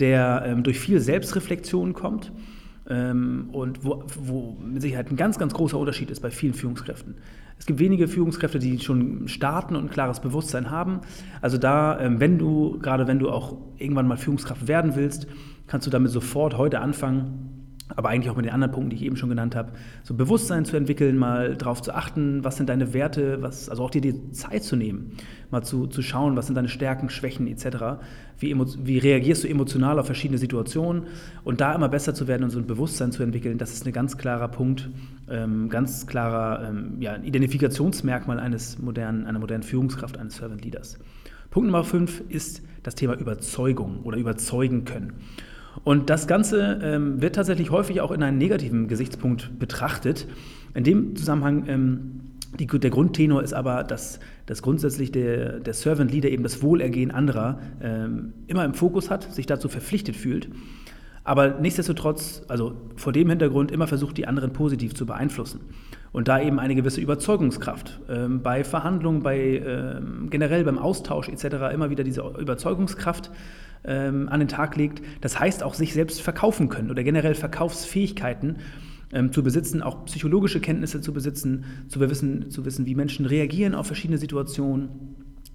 der 0.00 0.42
ähm, 0.44 0.64
durch 0.64 0.80
viel 0.80 0.98
Selbstreflexion 0.98 1.92
kommt 1.92 2.32
und 2.88 3.84
wo, 3.84 4.04
wo 4.16 4.56
mit 4.60 4.82
Sicherheit 4.82 5.10
ein 5.10 5.16
ganz, 5.16 5.38
ganz 5.38 5.54
großer 5.54 5.78
Unterschied 5.78 6.10
ist 6.10 6.20
bei 6.20 6.30
vielen 6.30 6.54
Führungskräften. 6.54 7.16
Es 7.58 7.66
gibt 7.66 7.78
wenige 7.78 8.06
Führungskräfte, 8.06 8.58
die 8.58 8.78
schon 8.78 9.28
starten 9.28 9.76
und 9.76 9.84
ein 9.84 9.90
klares 9.90 10.20
Bewusstsein 10.20 10.70
haben. 10.70 11.00
Also 11.40 11.58
da, 11.58 11.98
ähm, 11.98 12.20
wenn 12.20 12.38
du, 12.38 12.78
gerade 12.78 13.06
wenn 13.06 13.18
du 13.18 13.30
auch 13.30 13.56
irgendwann 13.78 14.06
mal 14.06 14.16
Führungskraft 14.16 14.68
werden 14.68 14.94
willst, 14.94 15.26
kannst 15.66 15.86
du 15.86 15.90
damit 15.90 16.10
sofort 16.12 16.58
heute 16.58 16.80
anfangen, 16.80 17.55
aber 17.94 18.08
eigentlich 18.08 18.30
auch 18.30 18.36
mit 18.36 18.44
den 18.44 18.52
anderen 18.52 18.72
Punkten, 18.72 18.90
die 18.90 18.96
ich 18.96 19.02
eben 19.02 19.16
schon 19.16 19.28
genannt 19.28 19.54
habe, 19.54 19.72
so 20.02 20.14
Bewusstsein 20.14 20.64
zu 20.64 20.76
entwickeln, 20.76 21.16
mal 21.16 21.56
darauf 21.56 21.82
zu 21.82 21.94
achten, 21.94 22.42
was 22.42 22.56
sind 22.56 22.68
deine 22.68 22.92
Werte, 22.94 23.42
was, 23.42 23.68
also 23.68 23.84
auch 23.84 23.90
dir 23.90 24.00
die 24.00 24.32
Zeit 24.32 24.64
zu 24.64 24.74
nehmen, 24.74 25.12
mal 25.50 25.62
zu, 25.62 25.86
zu 25.86 26.02
schauen, 26.02 26.36
was 26.36 26.46
sind 26.46 26.56
deine 26.56 26.68
Stärken, 26.68 27.10
Schwächen 27.10 27.46
etc. 27.46 28.00
Wie, 28.38 28.56
wie 28.58 28.98
reagierst 28.98 29.44
du 29.44 29.48
emotional 29.48 30.00
auf 30.00 30.06
verschiedene 30.06 30.38
Situationen 30.38 31.04
und 31.44 31.60
da 31.60 31.74
immer 31.74 31.88
besser 31.88 32.12
zu 32.12 32.26
werden 32.26 32.42
und 32.42 32.50
so 32.50 32.58
ein 32.58 32.66
Bewusstsein 32.66 33.12
zu 33.12 33.22
entwickeln, 33.22 33.56
das 33.56 33.72
ist 33.72 33.86
ein 33.86 33.92
ganz 33.92 34.18
klarer 34.18 34.48
Punkt, 34.48 34.90
ähm, 35.30 35.68
ganz 35.68 36.08
klarer 36.08 36.68
ähm, 36.68 36.96
ja, 37.00 37.16
Identifikationsmerkmal 37.16 38.40
eines 38.40 38.78
modernen, 38.78 39.26
einer 39.26 39.38
modernen 39.38 39.62
Führungskraft, 39.62 40.18
eines 40.18 40.36
Servant 40.36 40.64
Leaders. 40.64 40.98
Punkt 41.50 41.68
Nummer 41.68 41.84
5 41.84 42.24
ist 42.28 42.62
das 42.82 42.96
Thema 42.96 43.14
Überzeugung 43.14 44.00
oder 44.02 44.18
überzeugen 44.18 44.84
können. 44.84 45.14
Und 45.84 46.10
das 46.10 46.26
Ganze 46.26 46.80
ähm, 46.82 47.20
wird 47.20 47.34
tatsächlich 47.34 47.70
häufig 47.70 48.00
auch 48.00 48.10
in 48.10 48.22
einem 48.22 48.38
negativen 48.38 48.88
Gesichtspunkt 48.88 49.58
betrachtet. 49.58 50.26
In 50.74 50.84
dem 50.84 51.16
Zusammenhang, 51.16 51.64
ähm, 51.68 52.20
die, 52.58 52.66
der 52.66 52.90
Grundtenor 52.90 53.42
ist 53.42 53.52
aber, 53.52 53.84
dass, 53.84 54.20
dass 54.46 54.62
grundsätzlich 54.62 55.12
der, 55.12 55.60
der 55.60 55.74
Servant 55.74 56.10
Leader 56.12 56.30
eben 56.30 56.42
das 56.42 56.62
Wohlergehen 56.62 57.10
anderer 57.10 57.60
ähm, 57.82 58.32
immer 58.46 58.64
im 58.64 58.74
Fokus 58.74 59.10
hat, 59.10 59.32
sich 59.32 59.46
dazu 59.46 59.68
verpflichtet 59.68 60.16
fühlt. 60.16 60.48
Aber 61.24 61.58
nichtsdestotrotz, 61.60 62.44
also 62.46 62.76
vor 62.94 63.12
dem 63.12 63.28
Hintergrund 63.28 63.72
immer 63.72 63.88
versucht, 63.88 64.16
die 64.16 64.28
anderen 64.28 64.52
positiv 64.52 64.94
zu 64.94 65.06
beeinflussen. 65.06 65.60
Und 66.12 66.28
da 66.28 66.40
eben 66.40 66.60
eine 66.60 66.76
gewisse 66.76 67.00
Überzeugungskraft. 67.00 68.00
Ähm, 68.08 68.42
bei 68.42 68.62
Verhandlungen, 68.62 69.24
bei, 69.24 69.60
ähm, 69.66 70.30
generell 70.30 70.62
beim 70.62 70.78
Austausch 70.78 71.28
etc. 71.28 71.74
immer 71.74 71.90
wieder 71.90 72.04
diese 72.04 72.22
Überzeugungskraft 72.38 73.32
ähm, 73.86 74.28
an 74.28 74.40
den 74.40 74.48
Tag 74.48 74.76
legt. 74.76 75.02
Das 75.20 75.38
heißt 75.38 75.62
auch 75.62 75.74
sich 75.74 75.94
selbst 75.94 76.20
verkaufen 76.20 76.68
können 76.68 76.90
oder 76.90 77.04
generell 77.04 77.34
Verkaufsfähigkeiten 77.34 78.56
ähm, 79.12 79.32
zu 79.32 79.42
besitzen, 79.42 79.82
auch 79.82 80.04
psychologische 80.06 80.60
Kenntnisse 80.60 81.00
zu 81.00 81.12
besitzen, 81.12 81.64
zu 81.88 82.00
wissen, 82.00 82.50
zu 82.50 82.64
wissen, 82.64 82.86
wie 82.86 82.94
Menschen 82.94 83.26
reagieren 83.26 83.74
auf 83.74 83.86
verschiedene 83.86 84.18
Situationen. 84.18 84.88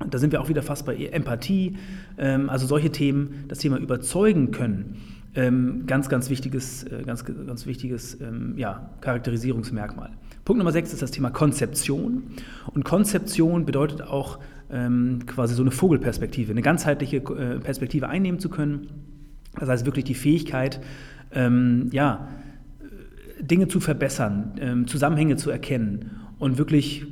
Da 0.09 0.17
sind 0.17 0.31
wir 0.31 0.41
auch 0.41 0.49
wieder 0.49 0.63
fast 0.63 0.85
bei 0.85 0.95
Empathie, 0.95 1.77
ähm, 2.17 2.49
also 2.49 2.65
solche 2.65 2.91
Themen, 2.91 3.45
das 3.47 3.59
Thema 3.59 3.77
überzeugen 3.77 4.51
können. 4.51 4.97
Ähm, 5.33 5.83
ganz, 5.85 6.09
ganz 6.09 6.29
wichtiges, 6.29 6.83
äh, 6.83 7.03
ganz, 7.05 7.23
ganz 7.23 7.65
wichtiges 7.65 8.19
ähm, 8.19 8.53
ja, 8.57 8.89
Charakterisierungsmerkmal. 8.99 10.09
Punkt 10.43 10.57
Nummer 10.57 10.73
sechs 10.73 10.91
ist 10.91 11.01
das 11.01 11.11
Thema 11.11 11.29
Konzeption. 11.29 12.23
Und 12.73 12.83
Konzeption 12.83 13.65
bedeutet 13.65 14.01
auch 14.01 14.39
ähm, 14.71 15.19
quasi 15.25 15.53
so 15.53 15.63
eine 15.63 15.71
Vogelperspektive, 15.71 16.51
eine 16.51 16.61
ganzheitliche 16.61 17.17
äh, 17.17 17.59
Perspektive 17.59 18.09
einnehmen 18.09 18.39
zu 18.39 18.49
können. 18.49 18.87
Das 19.59 19.69
heißt 19.69 19.85
wirklich 19.85 20.05
die 20.05 20.15
Fähigkeit, 20.15 20.81
ähm, 21.31 21.89
ja, 21.91 22.27
Dinge 23.41 23.67
zu 23.67 23.79
verbessern, 23.79 24.53
ähm, 24.59 24.87
Zusammenhänge 24.87 25.35
zu 25.35 25.49
erkennen 25.49 26.11
und 26.37 26.57
wirklich, 26.57 27.05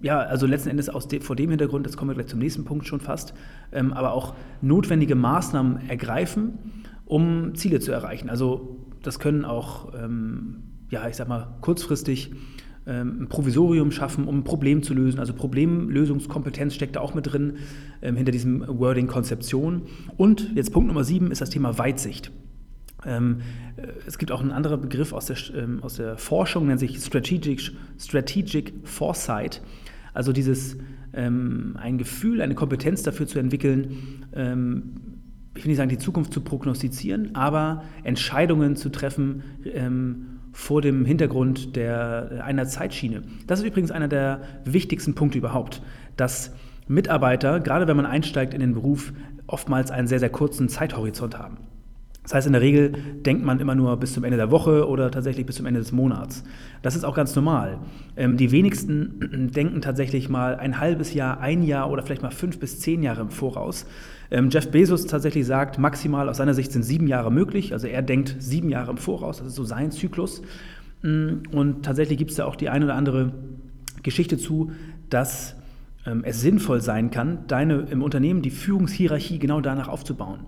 ja, 0.00 0.18
also 0.18 0.46
letzten 0.46 0.68
Endes 0.68 0.88
aus 0.88 1.08
de, 1.08 1.20
vor 1.20 1.36
dem 1.36 1.50
Hintergrund, 1.50 1.86
das 1.86 1.96
kommen 1.96 2.10
wir 2.10 2.14
gleich 2.14 2.26
zum 2.26 2.38
nächsten 2.38 2.64
Punkt 2.64 2.86
schon 2.86 3.00
fast, 3.00 3.34
ähm, 3.72 3.92
aber 3.92 4.12
auch 4.12 4.34
notwendige 4.60 5.14
Maßnahmen 5.14 5.88
ergreifen, 5.88 6.58
um 7.04 7.54
Ziele 7.54 7.80
zu 7.80 7.92
erreichen. 7.92 8.28
Also 8.28 8.84
das 9.02 9.18
können 9.20 9.44
auch, 9.44 9.94
ähm, 9.94 10.64
ja, 10.90 11.08
ich 11.08 11.16
sag 11.16 11.28
mal, 11.28 11.56
kurzfristig 11.60 12.32
ein 12.86 13.26
Provisorium 13.28 13.90
schaffen, 13.90 14.28
um 14.28 14.38
ein 14.38 14.44
Problem 14.44 14.82
zu 14.82 14.94
lösen. 14.94 15.18
Also 15.18 15.32
Problemlösungskompetenz 15.32 16.74
steckt 16.74 16.96
da 16.96 17.00
auch 17.00 17.14
mit 17.14 17.32
drin, 17.32 17.54
ähm, 18.00 18.16
hinter 18.16 18.30
diesem 18.30 18.64
Wording 18.66 19.08
Konzeption. 19.08 19.82
Und 20.16 20.52
jetzt 20.54 20.72
Punkt 20.72 20.86
Nummer 20.86 21.02
sieben 21.02 21.32
ist 21.32 21.40
das 21.40 21.50
Thema 21.50 21.78
Weitsicht. 21.78 22.30
Ähm, 23.04 23.38
äh, 23.76 23.88
es 24.06 24.18
gibt 24.18 24.30
auch 24.30 24.40
einen 24.40 24.52
anderen 24.52 24.80
Begriff 24.80 25.12
aus 25.12 25.26
der, 25.26 25.36
aus 25.80 25.94
der 25.94 26.16
Forschung, 26.16 26.68
nennt 26.68 26.78
sich 26.78 26.98
Strategic, 26.98 27.72
Strategic 27.98 28.72
Foresight. 28.84 29.62
Also 30.14 30.32
dieses 30.32 30.76
ein 31.12 31.96
Gefühl, 31.96 32.42
eine 32.42 32.54
Kompetenz 32.54 33.02
dafür 33.02 33.26
zu 33.26 33.38
entwickeln, 33.38 34.26
ich 34.32 35.64
will 35.64 35.68
nicht 35.70 35.78
sagen, 35.78 35.88
die 35.88 35.96
Zukunft 35.96 36.30
zu 36.30 36.42
prognostizieren, 36.42 37.34
aber 37.34 37.84
Entscheidungen 38.04 38.76
zu 38.76 38.90
treffen, 38.90 39.42
vor 40.56 40.80
dem 40.80 41.04
Hintergrund 41.04 41.76
der, 41.76 42.42
einer 42.42 42.66
Zeitschiene. 42.66 43.22
Das 43.46 43.58
ist 43.58 43.66
übrigens 43.66 43.90
einer 43.90 44.08
der 44.08 44.40
wichtigsten 44.64 45.14
Punkte 45.14 45.36
überhaupt, 45.36 45.82
dass 46.16 46.50
Mitarbeiter, 46.88 47.60
gerade 47.60 47.86
wenn 47.86 47.96
man 47.96 48.06
einsteigt 48.06 48.54
in 48.54 48.60
den 48.60 48.72
Beruf, 48.72 49.12
oftmals 49.46 49.90
einen 49.90 50.08
sehr, 50.08 50.18
sehr 50.18 50.30
kurzen 50.30 50.70
Zeithorizont 50.70 51.38
haben. 51.38 51.58
Das 52.26 52.34
heißt, 52.34 52.48
in 52.48 52.54
der 52.54 52.62
Regel 52.62 52.90
denkt 53.24 53.44
man 53.44 53.60
immer 53.60 53.76
nur 53.76 53.96
bis 53.98 54.12
zum 54.12 54.24
Ende 54.24 54.36
der 54.36 54.50
Woche 54.50 54.88
oder 54.88 55.12
tatsächlich 55.12 55.46
bis 55.46 55.54
zum 55.54 55.66
Ende 55.66 55.78
des 55.78 55.92
Monats. 55.92 56.42
Das 56.82 56.96
ist 56.96 57.04
auch 57.04 57.14
ganz 57.14 57.36
normal. 57.36 57.78
Ähm, 58.16 58.36
die 58.36 58.50
wenigsten 58.50 59.50
denken 59.54 59.80
tatsächlich 59.80 60.28
mal 60.28 60.56
ein 60.56 60.80
halbes 60.80 61.14
Jahr, 61.14 61.38
ein 61.38 61.62
Jahr 61.62 61.88
oder 61.88 62.02
vielleicht 62.02 62.22
mal 62.22 62.32
fünf 62.32 62.58
bis 62.58 62.80
zehn 62.80 63.04
Jahre 63.04 63.20
im 63.20 63.30
Voraus. 63.30 63.86
Ähm, 64.32 64.50
Jeff 64.50 64.72
Bezos 64.72 65.06
tatsächlich 65.06 65.46
sagt, 65.46 65.78
maximal 65.78 66.28
aus 66.28 66.38
seiner 66.38 66.54
Sicht 66.54 66.72
sind 66.72 66.82
sieben 66.82 67.06
Jahre 67.06 67.30
möglich. 67.30 67.72
Also 67.72 67.86
er 67.86 68.02
denkt 68.02 68.34
sieben 68.40 68.70
Jahre 68.70 68.90
im 68.90 68.98
Voraus, 68.98 69.38
das 69.38 69.46
ist 69.46 69.54
so 69.54 69.62
sein 69.62 69.92
Zyklus. 69.92 70.42
Mm, 71.02 71.42
und 71.52 71.84
tatsächlich 71.84 72.18
gibt 72.18 72.32
es 72.32 72.38
da 72.38 72.46
auch 72.46 72.56
die 72.56 72.70
eine 72.70 72.86
oder 72.86 72.96
andere 72.96 73.34
Geschichte 74.02 74.36
zu, 74.36 74.72
dass 75.10 75.54
ähm, 76.04 76.24
es 76.24 76.40
sinnvoll 76.40 76.80
sein 76.80 77.12
kann, 77.12 77.46
deine 77.46 77.86
im 77.88 78.02
Unternehmen 78.02 78.42
die 78.42 78.50
Führungshierarchie 78.50 79.38
genau 79.38 79.60
danach 79.60 79.86
aufzubauen. 79.86 80.40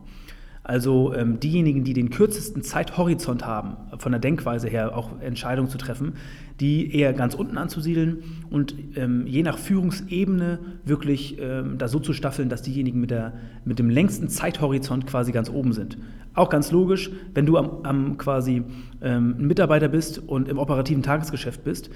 Also 0.68 1.14
ähm, 1.14 1.40
diejenigen, 1.40 1.82
die 1.82 1.94
den 1.94 2.10
kürzesten 2.10 2.60
Zeithorizont 2.60 3.46
haben, 3.46 3.78
von 3.96 4.12
der 4.12 4.20
Denkweise 4.20 4.68
her 4.68 4.94
auch 4.94 5.18
Entscheidungen 5.18 5.70
zu 5.70 5.78
treffen, 5.78 6.12
die 6.60 6.94
eher 6.94 7.14
ganz 7.14 7.32
unten 7.32 7.56
anzusiedeln 7.56 8.22
und 8.50 8.74
ähm, 8.94 9.26
je 9.26 9.42
nach 9.42 9.56
Führungsebene 9.56 10.58
wirklich 10.84 11.38
ähm, 11.40 11.78
da 11.78 11.88
so 11.88 12.00
zu 12.00 12.12
staffeln, 12.12 12.50
dass 12.50 12.60
diejenigen 12.60 13.00
mit, 13.00 13.10
der, 13.10 13.32
mit 13.64 13.78
dem 13.78 13.88
längsten 13.88 14.28
Zeithorizont 14.28 15.06
quasi 15.06 15.32
ganz 15.32 15.48
oben 15.48 15.72
sind. 15.72 15.96
Auch 16.34 16.50
ganz 16.50 16.70
logisch, 16.70 17.10
wenn 17.32 17.46
du 17.46 17.56
am, 17.56 17.70
am 17.84 18.18
quasi 18.18 18.62
ähm, 19.00 19.36
ein 19.38 19.46
Mitarbeiter 19.46 19.88
bist 19.88 20.18
und 20.18 20.50
im 20.50 20.58
operativen 20.58 21.02
Tagesgeschäft 21.02 21.64
bist, 21.64 21.88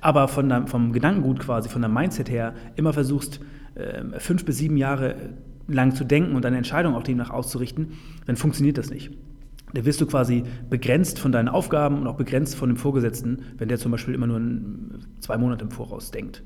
aber 0.00 0.26
von 0.26 0.48
der, 0.48 0.66
vom 0.66 0.92
Gedankengut 0.92 1.38
quasi, 1.38 1.68
von 1.68 1.80
der 1.80 1.88
Mindset 1.88 2.28
her 2.28 2.54
immer 2.74 2.92
versuchst, 2.92 3.38
äh, 3.76 4.18
fünf 4.18 4.44
bis 4.44 4.58
sieben 4.58 4.76
Jahre 4.76 5.14
lang 5.70 5.94
zu 5.94 6.04
denken 6.04 6.36
und 6.36 6.44
deine 6.44 6.56
Entscheidung 6.56 6.94
auch 6.94 7.02
demnach 7.02 7.30
auszurichten, 7.30 7.92
dann 8.26 8.36
funktioniert 8.36 8.78
das 8.78 8.90
nicht. 8.90 9.10
Da 9.72 9.84
wirst 9.84 10.00
du 10.00 10.06
quasi 10.06 10.42
begrenzt 10.68 11.18
von 11.18 11.32
deinen 11.32 11.48
Aufgaben 11.48 11.98
und 11.98 12.06
auch 12.06 12.16
begrenzt 12.16 12.56
von 12.56 12.68
dem 12.68 12.76
Vorgesetzten, 12.76 13.42
wenn 13.58 13.68
der 13.68 13.78
zum 13.78 13.92
Beispiel 13.92 14.14
immer 14.14 14.26
nur 14.26 14.40
zwei 15.20 15.38
Monate 15.38 15.64
im 15.64 15.70
Voraus 15.70 16.10
denkt. 16.10 16.42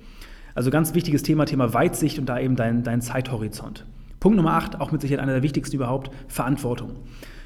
Also 0.54 0.70
ganz 0.70 0.94
wichtiges 0.94 1.22
Thema, 1.22 1.46
Thema 1.46 1.72
Weitsicht 1.72 2.18
und 2.18 2.26
da 2.26 2.38
eben 2.38 2.54
dein, 2.54 2.82
dein 2.82 3.00
Zeithorizont. 3.00 3.86
Punkt 4.20 4.36
Nummer 4.36 4.52
8, 4.52 4.80
auch 4.80 4.92
mit 4.92 5.00
Sicherheit 5.00 5.22
einer 5.22 5.32
der 5.32 5.42
wichtigsten 5.42 5.76
überhaupt, 5.76 6.10
Verantwortung. 6.28 6.96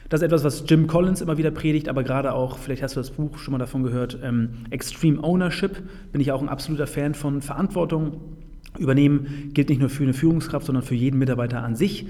Das 0.08 0.20
ist 0.20 0.26
etwas, 0.26 0.44
was 0.44 0.64
Jim 0.66 0.86
Collins 0.86 1.20
immer 1.20 1.36
wieder 1.36 1.50
predigt, 1.50 1.88
aber 1.88 2.02
gerade 2.02 2.32
auch, 2.32 2.58
vielleicht 2.58 2.82
hast 2.82 2.96
du 2.96 3.00
das 3.00 3.10
Buch 3.10 3.36
schon 3.38 3.52
mal 3.52 3.58
davon 3.58 3.82
gehört, 3.82 4.18
ähm, 4.22 4.50
Extreme 4.70 5.22
Ownership, 5.22 5.82
bin 6.12 6.20
ich 6.20 6.32
auch 6.32 6.40
ein 6.40 6.48
absoluter 6.48 6.86
Fan 6.86 7.14
von 7.14 7.42
Verantwortung 7.42 8.37
übernehmen 8.78 9.50
gilt 9.54 9.68
nicht 9.68 9.80
nur 9.80 9.88
für 9.88 10.02
eine 10.02 10.14
Führungskraft, 10.14 10.66
sondern 10.66 10.84
für 10.84 10.94
jeden 10.94 11.18
Mitarbeiter 11.18 11.62
an 11.62 11.76
sich. 11.76 12.06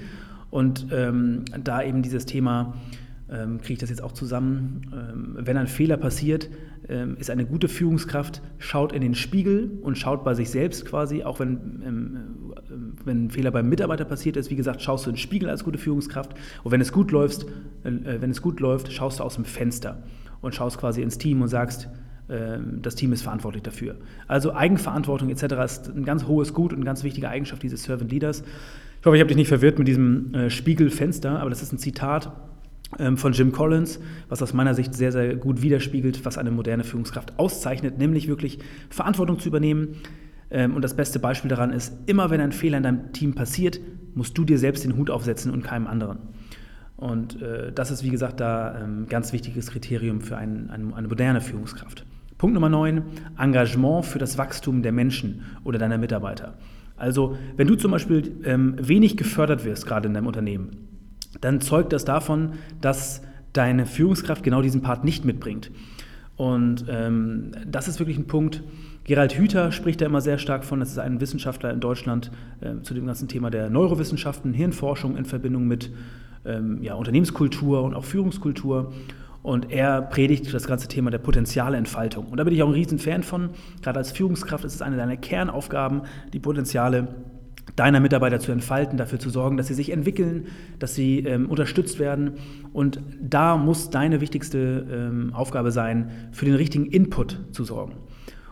Und 0.49 0.87
ähm, 0.91 1.45
da 1.63 1.83
eben 1.83 2.01
dieses 2.01 2.25
Thema, 2.25 2.73
ähm, 3.31 3.59
kriege 3.59 3.73
ich 3.73 3.79
das 3.79 3.89
jetzt 3.89 4.01
auch 4.01 4.11
zusammen, 4.11 4.81
ähm, 4.91 5.37
wenn 5.39 5.57
ein 5.57 5.67
Fehler 5.67 5.97
passiert, 5.97 6.49
ähm, 6.87 7.15
ist 7.19 7.29
eine 7.29 7.45
gute 7.45 7.67
Führungskraft, 7.67 8.41
schaut 8.57 8.93
in 8.93 9.01
den 9.01 9.13
Spiegel 9.13 9.77
und 9.83 9.97
schaut 9.97 10.23
bei 10.23 10.33
sich 10.33 10.49
selbst 10.49 10.85
quasi, 10.85 11.23
auch 11.23 11.39
wenn, 11.39 11.83
ähm, 11.85 12.17
äh, 12.55 13.05
wenn 13.05 13.25
ein 13.25 13.29
Fehler 13.29 13.51
beim 13.51 13.69
Mitarbeiter 13.69 14.05
passiert 14.05 14.37
ist, 14.37 14.49
wie 14.49 14.55
gesagt, 14.55 14.81
schaust 14.81 15.05
du 15.05 15.11
in 15.11 15.15
den 15.15 15.21
Spiegel 15.21 15.49
als 15.49 15.63
gute 15.63 15.77
Führungskraft. 15.77 16.33
Und 16.63 16.71
wenn 16.71 16.81
es 16.81 16.91
gut 16.91 17.11
läuft, 17.11 17.43
äh, 17.83 18.19
wenn 18.19 18.31
es 18.31 18.41
gut 18.41 18.59
läuft, 18.59 18.91
schaust 18.91 19.19
du 19.19 19.23
aus 19.23 19.35
dem 19.35 19.45
Fenster 19.45 20.01
und 20.41 20.55
schaust 20.55 20.79
quasi 20.79 21.03
ins 21.03 21.19
Team 21.19 21.41
und 21.43 21.49
sagst, 21.49 21.89
das 22.29 22.93
Team 22.93 23.11
ist 23.11 23.23
verantwortlich 23.23 23.63
dafür. 23.63 23.95
Also 24.27 24.53
Eigenverantwortung 24.53 25.29
etc. 25.29 25.43
ist 25.65 25.87
ein 25.89 26.05
ganz 26.05 26.25
hohes 26.27 26.53
Gut 26.53 26.71
und 26.71 26.77
eine 26.77 26.85
ganz 26.85 27.03
wichtige 27.03 27.27
Eigenschaft 27.27 27.63
dieses 27.63 27.83
Servant 27.83 28.11
Leaders. 28.11 28.43
Ich 28.99 29.05
hoffe, 29.05 29.15
ich 29.15 29.21
habe 29.21 29.29
dich 29.29 29.37
nicht 29.37 29.47
verwirrt 29.47 29.79
mit 29.79 29.87
diesem 29.87 30.33
äh, 30.33 30.49
Spiegelfenster, 30.49 31.39
aber 31.39 31.49
das 31.49 31.61
ist 31.61 31.71
ein 31.71 31.77
Zitat 31.77 32.31
ähm, 32.97 33.17
von 33.17 33.33
Jim 33.33 33.51
Collins, 33.51 33.99
was 34.27 34.41
aus 34.41 34.53
meiner 34.53 34.73
Sicht 34.73 34.93
sehr, 34.93 35.11
sehr 35.11 35.35
gut 35.35 35.61
widerspiegelt, 35.61 36.25
was 36.25 36.37
eine 36.37 36.51
moderne 36.51 36.83
Führungskraft 36.83 37.37
auszeichnet, 37.37 37.97
nämlich 37.97 38.27
wirklich 38.27 38.59
Verantwortung 38.89 39.39
zu 39.39 39.47
übernehmen. 39.47 39.95
Ähm, 40.51 40.75
und 40.75 40.81
das 40.81 40.95
beste 40.95 41.19
Beispiel 41.19 41.49
daran 41.49 41.71
ist, 41.71 41.93
immer 42.07 42.29
wenn 42.29 42.41
ein 42.41 42.51
Fehler 42.51 42.77
in 42.77 42.83
deinem 42.83 43.13
Team 43.13 43.35
passiert, 43.35 43.79
musst 44.15 44.37
du 44.37 44.43
dir 44.43 44.57
selbst 44.57 44.83
den 44.83 44.97
Hut 44.97 45.09
aufsetzen 45.09 45.51
und 45.51 45.63
keinem 45.63 45.87
anderen. 45.87 46.19
Und 46.97 47.41
äh, 47.41 47.71
das 47.71 47.91
ist, 47.91 48.03
wie 48.03 48.09
gesagt, 48.09 48.39
da 48.39 48.71
ein 48.71 49.05
ganz 49.07 49.31
wichtiges 49.31 49.71
Kriterium 49.71 50.19
für 50.19 50.35
ein, 50.35 50.69
eine 50.69 51.07
moderne 51.07 51.39
Führungskraft. 51.39 52.05
Punkt 52.39 52.53
Nummer 52.53 52.69
9, 52.69 53.03
Engagement 53.37 54.05
für 54.05 54.17
das 54.17 54.37
Wachstum 54.37 54.81
der 54.81 54.93
Menschen 54.93 55.43
oder 55.65 55.77
deiner 55.77 55.97
Mitarbeiter. 55.97 56.55
Also 56.95 57.37
wenn 57.57 57.67
du 57.67 57.75
zum 57.75 57.91
Beispiel 57.91 58.31
ähm, 58.45 58.75
wenig 58.79 59.17
gefördert 59.17 59.65
wirst, 59.65 59.85
gerade 59.85 60.07
in 60.07 60.13
deinem 60.13 60.25
Unternehmen, 60.25 60.71
dann 61.41 61.59
zeugt 61.59 61.91
das 61.91 62.05
davon, 62.05 62.53
dass 62.79 63.21
deine 63.51 63.85
Führungskraft 63.85 64.41
genau 64.41 64.61
diesen 64.61 64.81
Part 64.81 65.03
nicht 65.03 65.25
mitbringt. 65.25 65.69
Und 66.37 66.85
ähm, 66.87 67.51
das 67.67 67.89
ist 67.89 67.99
wirklich 67.99 68.17
ein 68.17 68.27
Punkt. 68.27 68.63
Gerald 69.03 69.33
Hüther 69.33 69.73
spricht 69.73 69.99
da 69.99 70.05
immer 70.05 70.21
sehr 70.21 70.37
stark 70.37 70.63
von. 70.63 70.79
Das 70.79 70.91
ist 70.91 70.97
ein 70.97 71.19
Wissenschaftler 71.19 71.73
in 71.73 71.81
Deutschland 71.81 72.31
äh, 72.61 72.81
zu 72.83 72.93
dem 72.93 73.05
ganzen 73.05 73.27
Thema 73.27 73.49
der 73.49 73.69
Neurowissenschaften, 73.69 74.53
Hirnforschung 74.53 75.17
in 75.17 75.25
Verbindung 75.25 75.67
mit 75.67 75.91
ähm, 76.45 76.81
ja, 76.81 76.93
Unternehmenskultur 76.93 77.83
und 77.83 77.95
auch 77.95 78.05
Führungskultur. 78.05 78.93
Und 79.41 79.71
er 79.71 80.01
predigt 80.01 80.53
das 80.53 80.67
ganze 80.67 80.87
Thema 80.87 81.11
der 81.11 81.19
Potenzialentfaltung. 81.19 82.27
Und 82.27 82.37
da 82.37 82.43
bin 82.43 82.53
ich 82.53 82.61
auch 82.61 82.67
ein 82.67 82.73
Riesenfan 82.73 83.23
von. 83.23 83.51
Gerade 83.81 83.99
als 83.99 84.11
Führungskraft 84.11 84.65
ist 84.65 84.75
es 84.75 84.81
eine 84.81 84.97
deiner 84.97 85.17
Kernaufgaben, 85.17 86.01
die 86.33 86.39
Potenziale 86.39 87.07
deiner 87.75 87.99
Mitarbeiter 87.99 88.39
zu 88.39 88.51
entfalten, 88.51 88.97
dafür 88.97 89.19
zu 89.19 89.29
sorgen, 89.29 89.55
dass 89.55 89.67
sie 89.67 89.73
sich 89.73 89.91
entwickeln, 89.91 90.47
dass 90.79 90.95
sie 90.95 91.19
ähm, 91.19 91.49
unterstützt 91.49 91.99
werden. 91.99 92.33
Und 92.73 92.99
da 93.21 93.57
muss 93.57 93.89
deine 93.89 94.21
wichtigste 94.21 94.85
ähm, 94.91 95.33
Aufgabe 95.33 95.71
sein, 95.71 96.11
für 96.31 96.45
den 96.45 96.55
richtigen 96.55 96.85
Input 96.87 97.39
zu 97.51 97.63
sorgen. 97.63 97.93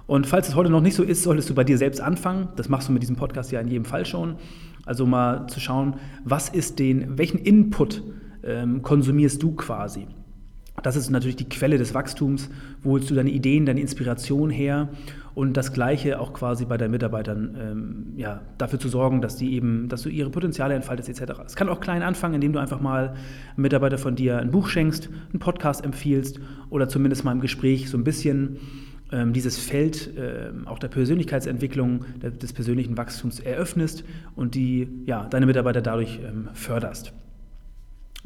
Und 0.05 0.25
falls 0.25 0.47
es 0.47 0.55
heute 0.55 0.69
noch 0.69 0.81
nicht 0.81 0.95
so 0.95 1.03
ist, 1.03 1.23
solltest 1.23 1.49
du 1.49 1.55
bei 1.55 1.65
dir 1.65 1.77
selbst 1.77 1.99
anfangen. 1.99 2.47
Das 2.55 2.69
machst 2.69 2.87
du 2.87 2.93
mit 2.93 3.01
diesem 3.01 3.17
Podcast 3.17 3.51
ja 3.51 3.59
in 3.59 3.67
jedem 3.67 3.85
Fall 3.85 4.05
schon. 4.05 4.35
Also 4.85 5.05
mal 5.05 5.47
zu 5.47 5.59
schauen, 5.59 5.95
was 6.23 6.47
ist 6.47 6.79
den, 6.79 7.17
welchen 7.17 7.39
Input 7.39 8.03
ähm, 8.43 8.81
konsumierst 8.81 9.43
du 9.43 9.53
quasi? 9.55 10.07
Das 10.83 10.95
ist 10.95 11.09
natürlich 11.09 11.35
die 11.35 11.49
Quelle 11.49 11.79
des 11.79 11.95
Wachstums. 11.95 12.49
Wo 12.83 12.91
holst 12.91 13.09
du 13.09 13.15
deine 13.15 13.31
Ideen, 13.31 13.65
deine 13.65 13.81
Inspiration 13.81 14.51
her? 14.51 14.89
Und 15.33 15.57
das 15.57 15.73
Gleiche 15.73 16.19
auch 16.19 16.33
quasi 16.33 16.65
bei 16.65 16.77
deinen 16.77 16.91
Mitarbeitern, 16.91 17.57
ähm, 17.59 18.13
ja, 18.15 18.41
dafür 18.57 18.79
zu 18.79 18.87
sorgen, 18.87 19.21
dass 19.21 19.35
die 19.35 19.53
eben, 19.53 19.89
dass 19.89 20.03
du 20.03 20.09
ihre 20.09 20.29
Potenziale 20.29 20.75
entfaltest, 20.75 21.09
etc. 21.09 21.41
Es 21.45 21.55
kann 21.55 21.69
auch 21.69 21.79
klein 21.79 22.03
anfangen, 22.03 22.35
indem 22.35 22.53
du 22.53 22.59
einfach 22.59 22.79
mal 22.79 23.09
einem 23.09 23.17
Mitarbeiter 23.57 23.97
von 23.97 24.15
dir 24.15 24.37
ein 24.37 24.51
Buch 24.51 24.67
schenkst, 24.67 25.09
einen 25.31 25.39
Podcast 25.39 25.83
empfiehlst 25.83 26.39
oder 26.69 26.87
zumindest 26.87 27.23
mal 27.23 27.31
im 27.31 27.41
Gespräch 27.41 27.89
so 27.89 27.97
ein 27.97 28.03
bisschen 28.03 28.57
ähm, 29.11 29.33
dieses 29.33 29.57
Feld 29.57 30.15
äh, 30.17 30.51
auch 30.65 30.79
der 30.79 30.89
Persönlichkeitsentwicklung, 30.89 32.05
des 32.19 32.53
persönlichen 32.53 32.97
Wachstums 32.97 33.39
eröffnest 33.39 34.03
und 34.35 34.55
die, 34.55 34.87
ja, 35.05 35.27
deine 35.27 35.45
Mitarbeiter 35.45 35.81
dadurch 35.81 36.19
ähm, 36.23 36.49
förderst. 36.53 37.13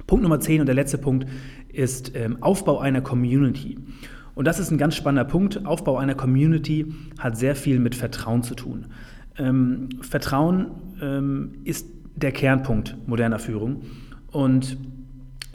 Punkt 0.08 0.24
Nummer 0.24 0.40
10 0.40 0.62
und 0.62 0.66
der 0.66 0.76
letzte 0.76 0.98
Punkt 0.98 1.28
ist 1.72 2.16
ähm, 2.16 2.38
Aufbau 2.42 2.80
einer 2.80 3.02
Community. 3.02 3.78
Und 4.36 4.46
das 4.46 4.60
ist 4.60 4.72
ein 4.72 4.78
ganz 4.78 4.96
spannender 4.96 5.30
Punkt. 5.30 5.66
Aufbau 5.66 5.98
einer 5.98 6.16
Community 6.16 6.94
hat 7.20 7.38
sehr 7.38 7.56
viel 7.56 7.80
mit 7.80 7.96
Vertrauen 7.96 8.44
zu 8.44 8.56
tun. 8.56 8.88
Ähm, 9.38 9.90
Vertrauen 10.02 10.68
ähm, 11.02 11.54
ist 11.64 11.88
der 12.16 12.32
Kernpunkt 12.32 12.96
moderner 13.08 13.40
Führung. 13.40 13.84
Und 14.32 14.78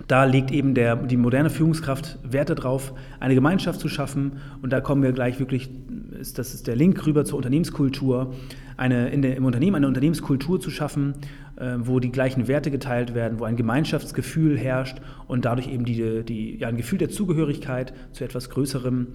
da 0.09 0.25
legt 0.25 0.51
eben 0.53 0.75
der, 0.75 0.97
die 0.97 1.17
moderne 1.17 1.51
Führungskraft 1.51 2.19
Werte 2.23 2.55
drauf, 2.55 2.95
eine 3.19 3.35
Gemeinschaft 3.35 3.81
zu 3.81 3.89
schaffen. 3.89 4.33
Und 4.63 4.73
da 4.73 4.81
kommen 4.81 5.03
wir 5.03 5.13
gleich 5.13 5.41
wirklich, 5.41 5.71
ist, 6.19 6.39
das 6.39 6.55
ist 6.55 6.67
der 6.67 6.77
Link 6.77 7.05
rüber 7.07 7.25
zur 7.25 7.39
Unternehmenskultur, 7.39 8.35
eine, 8.77 9.09
in 9.09 9.23
der, 9.23 9.37
im 9.37 9.45
Unternehmen 9.45 9.77
eine 9.77 9.89
Unternehmenskultur 9.89 10.61
zu 10.61 10.71
schaffen, 10.71 11.15
wo 11.79 12.01
die 12.01 12.13
gleichen 12.13 12.49
Werte 12.49 12.71
geteilt 12.71 13.15
werden, 13.15 13.41
wo 13.41 13.45
ein 13.45 13.57
Gemeinschaftsgefühl 13.57 14.59
herrscht 14.59 14.99
und 15.27 15.47
dadurch 15.47 15.69
eben 15.69 15.87
die, 15.87 16.23
die, 16.23 16.59
ja, 16.59 16.69
ein 16.69 16.77
Gefühl 16.77 16.99
der 16.99 17.09
Zugehörigkeit 17.09 17.95
zu 18.13 18.25
etwas 18.25 18.51
Größerem 18.51 19.07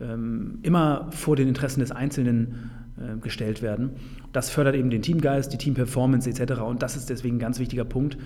ähm, 0.00 0.58
immer 0.62 1.08
vor 1.10 1.36
den 1.36 1.48
Interessen 1.48 1.80
des 1.80 1.92
Einzelnen 1.92 2.70
äh, 3.00 3.18
gestellt 3.18 3.62
werden. 3.62 3.90
Das 4.32 4.50
fördert 4.50 4.74
eben 4.74 4.90
den 4.90 5.02
Teamgeist, 5.02 5.52
die 5.52 5.58
Teamperformance 5.58 6.28
etc. 6.28 6.60
Und 6.60 6.82
das 6.82 6.96
ist 6.96 7.10
deswegen 7.10 7.36
ein 7.36 7.40
ganz 7.40 7.58
wichtiger 7.58 7.84
Punkt, 7.84 8.16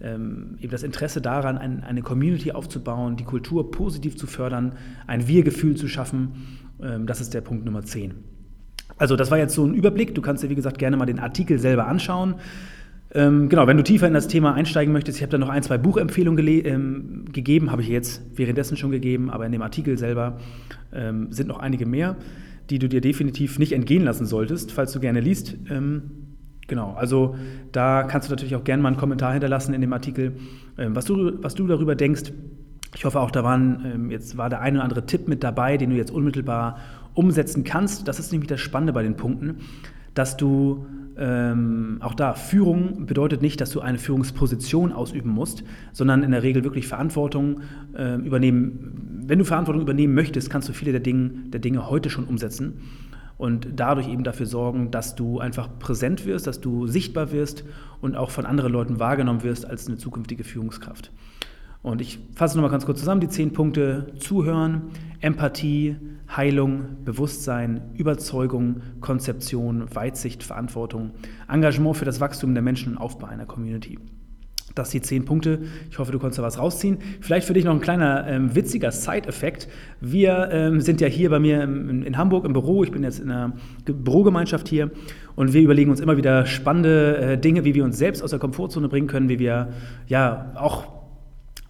ähm, 0.00 0.56
eben 0.60 0.70
das 0.70 0.82
Interesse 0.82 1.20
daran, 1.20 1.58
ein, 1.58 1.82
eine 1.84 2.02
Community 2.02 2.52
aufzubauen, 2.52 3.16
die 3.16 3.24
Kultur 3.24 3.70
positiv 3.70 4.16
zu 4.16 4.26
fördern, 4.26 4.74
ein 5.06 5.28
Wir-Gefühl 5.28 5.76
zu 5.76 5.88
schaffen. 5.88 6.32
Ähm, 6.82 7.06
das 7.06 7.20
ist 7.20 7.34
der 7.34 7.40
Punkt 7.40 7.64
Nummer 7.64 7.82
10. 7.82 8.14
Also 8.96 9.16
das 9.16 9.30
war 9.30 9.38
jetzt 9.38 9.54
so 9.54 9.64
ein 9.64 9.74
Überblick. 9.74 10.14
Du 10.14 10.22
kannst 10.22 10.42
dir, 10.42 10.50
wie 10.50 10.54
gesagt, 10.54 10.78
gerne 10.78 10.96
mal 10.96 11.06
den 11.06 11.18
Artikel 11.18 11.58
selber 11.58 11.86
anschauen. 11.86 12.36
Ähm, 13.14 13.48
genau, 13.48 13.66
wenn 13.66 13.76
du 13.76 13.82
tiefer 13.82 14.08
in 14.08 14.14
das 14.14 14.28
Thema 14.28 14.54
einsteigen 14.54 14.92
möchtest, 14.92 15.18
ich 15.18 15.22
habe 15.22 15.30
da 15.30 15.38
noch 15.38 15.50
ein, 15.50 15.62
zwei 15.62 15.76
Buchempfehlungen 15.76 16.46
ähm, 16.48 17.24
gegeben, 17.30 17.70
habe 17.70 17.82
ich 17.82 17.88
jetzt 17.88 18.22
währenddessen 18.34 18.76
schon 18.76 18.90
gegeben, 18.90 19.30
aber 19.30 19.44
in 19.44 19.52
dem 19.52 19.62
Artikel 19.62 19.98
selber 19.98 20.38
ähm, 20.94 21.30
sind 21.30 21.48
noch 21.48 21.58
einige 21.58 21.84
mehr, 21.84 22.16
die 22.70 22.78
du 22.78 22.88
dir 22.88 23.02
definitiv 23.02 23.58
nicht 23.58 23.72
entgehen 23.72 24.04
lassen 24.04 24.24
solltest, 24.24 24.72
falls 24.72 24.92
du 24.92 25.00
gerne 25.00 25.20
liest. 25.20 25.56
Ähm, 25.68 26.02
Genau, 26.68 26.94
also 26.94 27.34
da 27.72 28.04
kannst 28.04 28.28
du 28.28 28.32
natürlich 28.32 28.54
auch 28.56 28.64
gerne 28.64 28.82
mal 28.82 28.88
einen 28.88 28.96
Kommentar 28.96 29.32
hinterlassen 29.32 29.74
in 29.74 29.80
dem 29.80 29.92
Artikel, 29.92 30.36
ähm, 30.78 30.94
was, 30.94 31.04
du, 31.04 31.42
was 31.42 31.54
du 31.54 31.66
darüber 31.66 31.94
denkst. 31.94 32.32
Ich 32.94 33.04
hoffe 33.04 33.20
auch, 33.20 33.30
da 33.30 33.42
waren, 33.42 33.84
ähm, 33.84 34.10
jetzt 34.10 34.36
war 34.38 34.48
der 34.48 34.60
eine 34.60 34.78
oder 34.78 34.84
andere 34.84 35.04
Tipp 35.04 35.28
mit 35.28 35.42
dabei, 35.42 35.76
den 35.76 35.90
du 35.90 35.96
jetzt 35.96 36.10
unmittelbar 36.10 36.78
umsetzen 37.14 37.64
kannst. 37.64 38.08
Das 38.08 38.18
ist 38.18 38.32
nämlich 38.32 38.48
das 38.48 38.60
Spannende 38.60 38.92
bei 38.92 39.02
den 39.02 39.16
Punkten, 39.16 39.56
dass 40.14 40.36
du 40.36 40.86
ähm, 41.16 41.98
auch 42.00 42.14
da, 42.14 42.34
Führung 42.34 43.06
bedeutet 43.06 43.42
nicht, 43.42 43.60
dass 43.60 43.70
du 43.70 43.80
eine 43.80 43.98
Führungsposition 43.98 44.92
ausüben 44.92 45.30
musst, 45.30 45.64
sondern 45.92 46.22
in 46.22 46.30
der 46.30 46.42
Regel 46.42 46.64
wirklich 46.64 46.86
Verantwortung 46.86 47.60
äh, 47.94 48.16
übernehmen. 48.16 49.22
Wenn 49.26 49.38
du 49.38 49.44
Verantwortung 49.44 49.82
übernehmen 49.82 50.14
möchtest, 50.14 50.50
kannst 50.50 50.68
du 50.68 50.72
viele 50.72 50.92
der 50.92 51.00
Dinge, 51.00 51.30
der 51.48 51.60
Dinge 51.60 51.88
heute 51.90 52.10
schon 52.10 52.24
umsetzen 52.24 52.80
und 53.38 53.68
dadurch 53.76 54.08
eben 54.08 54.24
dafür 54.24 54.46
sorgen, 54.46 54.90
dass 54.90 55.14
du 55.14 55.40
einfach 55.40 55.68
präsent 55.78 56.26
wirst, 56.26 56.46
dass 56.46 56.60
du 56.60 56.86
sichtbar 56.86 57.32
wirst 57.32 57.64
und 58.00 58.16
auch 58.16 58.30
von 58.30 58.46
anderen 58.46 58.72
Leuten 58.72 58.98
wahrgenommen 58.98 59.42
wirst 59.42 59.68
als 59.68 59.88
eine 59.88 59.98
zukünftige 59.98 60.44
Führungskraft. 60.44 61.12
Und 61.82 62.00
ich 62.00 62.18
fasse 62.34 62.56
nochmal 62.56 62.70
ganz 62.70 62.86
kurz 62.86 63.00
zusammen 63.00 63.20
die 63.20 63.28
zehn 63.28 63.52
Punkte. 63.52 64.12
Zuhören, 64.18 64.90
Empathie, 65.20 65.96
Heilung, 66.34 67.04
Bewusstsein, 67.04 67.92
Überzeugung, 67.94 68.82
Konzeption, 69.00 69.92
Weitsicht, 69.94 70.42
Verantwortung, 70.42 71.10
Engagement 71.48 71.96
für 71.96 72.04
das 72.04 72.20
Wachstum 72.20 72.54
der 72.54 72.62
Menschen 72.62 72.92
und 72.92 72.98
Aufbau 72.98 73.26
einer 73.26 73.46
Community. 73.46 73.98
Das 74.74 74.90
sind 74.90 75.04
die 75.04 75.08
zehn 75.08 75.24
Punkte. 75.24 75.60
Ich 75.90 75.98
hoffe, 75.98 76.12
du 76.12 76.18
konntest 76.18 76.38
da 76.38 76.42
was 76.42 76.58
rausziehen. 76.58 76.98
Vielleicht 77.20 77.46
für 77.46 77.52
dich 77.52 77.64
noch 77.64 77.74
ein 77.74 77.80
kleiner 77.80 78.26
ähm, 78.26 78.54
witziger 78.54 78.90
Side-Effekt. 78.90 79.68
Wir 80.00 80.48
ähm, 80.50 80.80
sind 80.80 81.00
ja 81.00 81.08
hier 81.08 81.28
bei 81.28 81.38
mir 81.38 81.62
in, 81.62 82.02
in, 82.02 82.16
Hamburg 82.16 82.46
im 82.46 82.54
Büro. 82.54 82.82
Ich 82.82 82.90
bin 82.90 83.02
jetzt 83.02 83.20
in 83.20 83.30
einer 83.30 83.52
Bürogemeinschaft 83.84 84.68
hier 84.68 84.90
und 85.34 85.52
wir 85.52 85.60
überlegen 85.60 85.90
uns 85.90 86.00
immer 86.00 86.16
wieder 86.16 86.46
spannende 86.46 87.16
äh, 87.18 87.38
Dinge, 87.38 87.64
wie 87.64 87.74
wir 87.74 87.84
uns 87.84 87.98
selbst 87.98 88.22
aus 88.22 88.30
der 88.30 88.38
Komfortzone 88.38 88.88
bringen 88.88 89.08
können, 89.08 89.28
wie 89.28 89.38
wir 89.38 89.68
ja 90.06 90.52
auch 90.54 91.01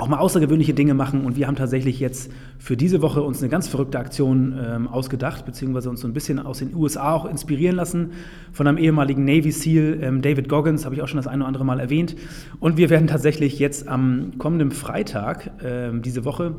auch 0.02 0.08
mal 0.08 0.18
außergewöhnliche 0.18 0.74
Dinge 0.74 0.94
machen. 0.94 1.24
Und 1.24 1.36
wir 1.36 1.46
haben 1.46 1.54
tatsächlich 1.54 2.00
jetzt 2.00 2.32
für 2.58 2.76
diese 2.76 3.02
Woche 3.02 3.22
uns 3.22 3.40
eine 3.40 3.48
ganz 3.48 3.68
verrückte 3.68 4.00
Aktion 4.00 4.58
ähm, 4.60 4.88
ausgedacht, 4.88 5.46
beziehungsweise 5.46 5.90
uns 5.90 6.00
so 6.00 6.08
ein 6.08 6.12
bisschen 6.12 6.40
aus 6.40 6.58
den 6.58 6.74
USA 6.74 7.12
auch 7.12 7.24
inspirieren 7.24 7.76
lassen 7.76 8.10
von 8.52 8.66
einem 8.66 8.78
ehemaligen 8.78 9.24
Navy 9.24 9.52
SEAL, 9.52 10.00
ähm, 10.02 10.20
David 10.20 10.48
Goggins, 10.48 10.84
habe 10.84 10.96
ich 10.96 11.02
auch 11.02 11.08
schon 11.08 11.18
das 11.18 11.28
eine 11.28 11.42
oder 11.44 11.46
andere 11.46 11.64
Mal 11.64 11.78
erwähnt. 11.78 12.16
Und 12.58 12.76
wir 12.76 12.90
werden 12.90 13.06
tatsächlich 13.06 13.60
jetzt 13.60 13.86
am 13.86 14.32
kommenden 14.38 14.72
Freitag 14.72 15.52
ähm, 15.64 16.02
diese 16.02 16.24
Woche, 16.24 16.56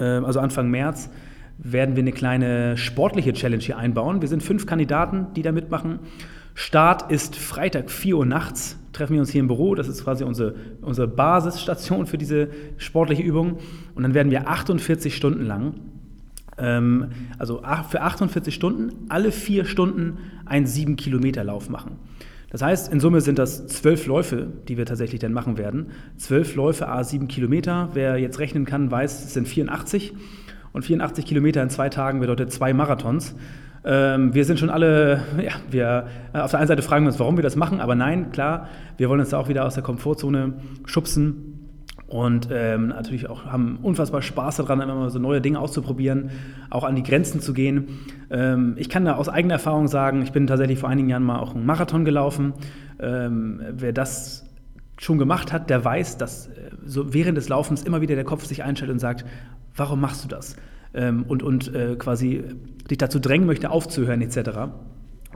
äh, 0.00 0.02
also 0.02 0.40
Anfang 0.40 0.68
März, 0.68 1.10
werden 1.58 1.94
wir 1.94 2.02
eine 2.02 2.12
kleine 2.12 2.76
sportliche 2.76 3.32
Challenge 3.34 3.62
hier 3.62 3.78
einbauen. 3.78 4.20
Wir 4.20 4.28
sind 4.28 4.42
fünf 4.42 4.66
Kandidaten, 4.66 5.28
die 5.36 5.42
da 5.42 5.52
mitmachen. 5.52 6.00
Start 6.54 7.12
ist 7.12 7.36
Freitag 7.36 7.88
4 7.88 8.16
Uhr 8.16 8.26
nachts 8.26 8.76
treffen 8.98 9.14
wir 9.14 9.20
uns 9.20 9.30
hier 9.30 9.40
im 9.40 9.46
Büro. 9.46 9.74
Das 9.74 9.88
ist 9.88 10.04
quasi 10.04 10.24
unsere, 10.24 10.54
unsere 10.82 11.06
Basisstation 11.08 12.06
für 12.06 12.18
diese 12.18 12.48
sportliche 12.76 13.22
Übung. 13.22 13.58
Und 13.94 14.02
dann 14.02 14.14
werden 14.14 14.30
wir 14.30 14.48
48 14.48 15.14
Stunden 15.14 15.46
lang, 15.46 15.74
ähm, 16.58 17.06
also 17.38 17.62
für 17.88 18.02
48 18.02 18.54
Stunden, 18.54 19.06
alle 19.08 19.32
vier 19.32 19.64
Stunden 19.64 20.18
einen 20.44 20.66
7-Kilometer-Lauf 20.66 21.68
machen. 21.68 21.92
Das 22.50 22.62
heißt, 22.62 22.92
in 22.92 22.98
Summe 22.98 23.20
sind 23.20 23.38
das 23.38 23.66
zwölf 23.66 24.06
Läufe, 24.06 24.48
die 24.68 24.78
wir 24.78 24.86
tatsächlich 24.86 25.20
dann 25.20 25.32
machen 25.32 25.58
werden. 25.58 25.88
Zwölf 26.16 26.54
Läufe, 26.54 26.88
a 26.88 27.04
7 27.04 27.28
Kilometer. 27.28 27.90
Wer 27.92 28.16
jetzt 28.18 28.38
rechnen 28.38 28.64
kann, 28.64 28.90
weiß, 28.90 29.26
es 29.26 29.34
sind 29.34 29.46
84. 29.46 30.14
Und 30.72 30.82
84 30.82 31.26
Kilometer 31.26 31.62
in 31.62 31.70
zwei 31.70 31.88
Tagen 31.88 32.20
bedeutet 32.20 32.50
zwei 32.52 32.72
Marathons. 32.72 33.34
Ähm, 33.90 34.34
wir 34.34 34.44
sind 34.44 34.58
schon 34.60 34.68
alle, 34.68 35.22
ja, 35.42 35.52
wir, 35.70 36.06
äh, 36.34 36.40
auf 36.40 36.50
der 36.50 36.60
einen 36.60 36.68
Seite 36.68 36.82
fragen 36.82 37.06
wir 37.06 37.08
uns, 37.08 37.18
warum 37.18 37.38
wir 37.38 37.42
das 37.42 37.56
machen, 37.56 37.80
aber 37.80 37.94
nein, 37.94 38.30
klar, 38.32 38.68
wir 38.98 39.08
wollen 39.08 39.20
uns 39.20 39.30
da 39.30 39.38
auch 39.38 39.48
wieder 39.48 39.64
aus 39.64 39.74
der 39.74 39.82
Komfortzone 39.82 40.52
schubsen 40.84 41.70
und 42.06 42.50
ähm, 42.52 42.88
natürlich 42.88 43.30
auch 43.30 43.46
haben 43.46 43.78
unfassbar 43.80 44.20
Spaß 44.20 44.56
daran, 44.56 44.82
immer 44.82 44.94
mal 44.94 45.08
so 45.08 45.18
neue 45.18 45.40
Dinge 45.40 45.58
auszuprobieren, 45.58 46.30
auch 46.68 46.84
an 46.84 46.96
die 46.96 47.02
Grenzen 47.02 47.40
zu 47.40 47.54
gehen. 47.54 48.00
Ähm, 48.28 48.74
ich 48.76 48.90
kann 48.90 49.06
da 49.06 49.14
aus 49.14 49.30
eigener 49.30 49.54
Erfahrung 49.54 49.88
sagen, 49.88 50.20
ich 50.20 50.32
bin 50.32 50.46
tatsächlich 50.46 50.78
vor 50.78 50.90
einigen 50.90 51.08
Jahren 51.08 51.22
mal 51.22 51.38
auch 51.38 51.54
einen 51.54 51.64
Marathon 51.64 52.04
gelaufen. 52.04 52.52
Ähm, 53.00 53.62
wer 53.72 53.94
das 53.94 54.44
schon 54.98 55.16
gemacht 55.16 55.50
hat, 55.50 55.70
der 55.70 55.82
weiß, 55.82 56.18
dass 56.18 56.48
äh, 56.48 56.72
so 56.84 57.14
während 57.14 57.38
des 57.38 57.48
Laufens 57.48 57.84
immer 57.84 58.02
wieder 58.02 58.16
der 58.16 58.24
Kopf 58.24 58.44
sich 58.44 58.64
einstellt 58.64 58.90
und 58.90 58.98
sagt, 58.98 59.24
warum 59.74 60.00
machst 60.02 60.24
du 60.24 60.28
das? 60.28 60.56
Ähm, 60.98 61.24
und, 61.28 61.42
und 61.42 61.72
äh, 61.74 61.94
quasi 61.96 62.42
dich 62.90 62.98
dazu 62.98 63.20
drängen 63.20 63.46
möchte, 63.46 63.70
aufzuhören 63.70 64.20
etc. 64.20 64.50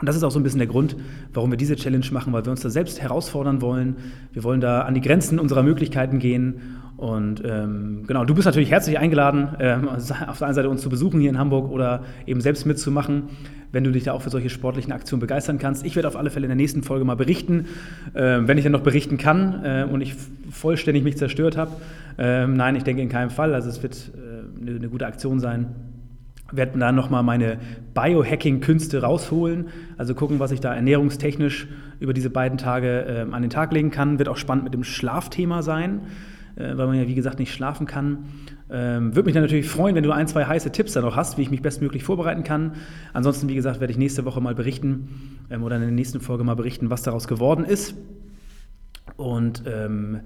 Und 0.00 0.08
das 0.08 0.16
ist 0.16 0.24
auch 0.24 0.32
so 0.32 0.40
ein 0.40 0.42
bisschen 0.42 0.58
der 0.58 0.66
Grund, 0.66 0.96
warum 1.32 1.52
wir 1.52 1.56
diese 1.56 1.76
Challenge 1.76 2.04
machen, 2.10 2.32
weil 2.32 2.44
wir 2.44 2.50
uns 2.50 2.62
da 2.62 2.70
selbst 2.70 3.00
herausfordern 3.00 3.62
wollen. 3.62 3.96
Wir 4.32 4.42
wollen 4.42 4.60
da 4.60 4.80
an 4.80 4.94
die 4.94 5.00
Grenzen 5.00 5.38
unserer 5.38 5.62
Möglichkeiten 5.62 6.18
gehen. 6.18 6.60
Und 6.96 7.42
ähm, 7.44 8.04
genau, 8.08 8.24
du 8.24 8.34
bist 8.34 8.46
natürlich 8.46 8.72
herzlich 8.72 8.98
eingeladen, 8.98 9.50
ähm, 9.60 9.88
auf 9.88 10.38
der 10.38 10.46
einen 10.48 10.54
Seite 10.54 10.68
uns 10.68 10.82
zu 10.82 10.88
besuchen 10.88 11.20
hier 11.20 11.30
in 11.30 11.38
Hamburg 11.38 11.70
oder 11.70 12.02
eben 12.26 12.40
selbst 12.40 12.66
mitzumachen, 12.66 13.24
wenn 13.70 13.84
du 13.84 13.92
dich 13.92 14.04
da 14.04 14.12
auch 14.12 14.22
für 14.22 14.30
solche 14.30 14.50
sportlichen 14.50 14.92
Aktionen 14.92 15.20
begeistern 15.20 15.58
kannst. 15.58 15.84
Ich 15.86 15.94
werde 15.94 16.08
auf 16.08 16.16
alle 16.16 16.30
Fälle 16.30 16.46
in 16.46 16.50
der 16.50 16.56
nächsten 16.56 16.82
Folge 16.82 17.04
mal 17.04 17.14
berichten, 17.14 17.66
äh, 18.14 18.40
wenn 18.42 18.58
ich 18.58 18.64
dann 18.64 18.72
noch 18.72 18.82
berichten 18.82 19.18
kann 19.18 19.64
äh, 19.64 19.86
und 19.88 20.00
ich 20.00 20.14
vollständig 20.50 21.04
mich 21.04 21.16
zerstört 21.16 21.56
habe. 21.56 21.72
Ähm, 22.18 22.56
nein, 22.56 22.76
ich 22.76 22.82
denke 22.82 23.02
in 23.02 23.08
keinem 23.08 23.30
Fall. 23.30 23.54
Also 23.54 23.68
es 23.68 23.82
wird 23.82 24.10
äh, 24.16 24.31
eine, 24.62 24.76
eine 24.76 24.88
gute 24.88 25.06
Aktion 25.06 25.40
sein 25.40 25.74
werde 26.52 26.78
dann 26.78 26.94
nochmal 26.94 27.22
meine 27.22 27.58
Biohacking-Künste 27.94 29.02
rausholen, 29.02 29.68
also 29.96 30.14
gucken, 30.14 30.38
was 30.38 30.52
ich 30.52 30.60
da 30.60 30.74
ernährungstechnisch 30.74 31.66
über 31.98 32.12
diese 32.12 32.30
beiden 32.30 32.58
Tage 32.58 33.06
äh, 33.06 33.32
an 33.32 33.42
den 33.42 33.50
Tag 33.50 33.72
legen 33.72 33.90
kann. 33.90 34.18
Wird 34.18 34.28
auch 34.28 34.36
spannend 34.36 34.64
mit 34.64 34.74
dem 34.74 34.84
Schlafthema 34.84 35.62
sein, 35.62 36.02
äh, 36.56 36.76
weil 36.76 36.86
man 36.86 36.96
ja 36.96 37.08
wie 37.08 37.14
gesagt 37.14 37.38
nicht 37.38 37.52
schlafen 37.52 37.86
kann. 37.86 38.26
Ähm, 38.70 39.14
Würde 39.14 39.26
mich 39.26 39.34
dann 39.34 39.42
natürlich 39.42 39.68
freuen, 39.68 39.94
wenn 39.94 40.04
du 40.04 40.12
ein, 40.12 40.26
zwei 40.26 40.44
heiße 40.44 40.72
Tipps 40.72 40.92
da 40.92 41.00
noch 41.00 41.16
hast, 41.16 41.38
wie 41.38 41.42
ich 41.42 41.50
mich 41.50 41.62
bestmöglich 41.62 42.04
vorbereiten 42.04 42.44
kann. 42.44 42.72
Ansonsten, 43.12 43.48
wie 43.48 43.54
gesagt, 43.54 43.80
werde 43.80 43.92
ich 43.92 43.98
nächste 43.98 44.24
Woche 44.24 44.40
mal 44.40 44.54
berichten 44.54 45.38
ähm, 45.50 45.62
oder 45.62 45.76
in 45.76 45.82
der 45.82 45.90
nächsten 45.90 46.20
Folge 46.20 46.44
mal 46.44 46.56
berichten, 46.56 46.90
was 46.90 47.02
daraus 47.02 47.28
geworden 47.28 47.64
ist. 47.64 47.94
Und 49.16 49.64
ähm, 49.66 50.20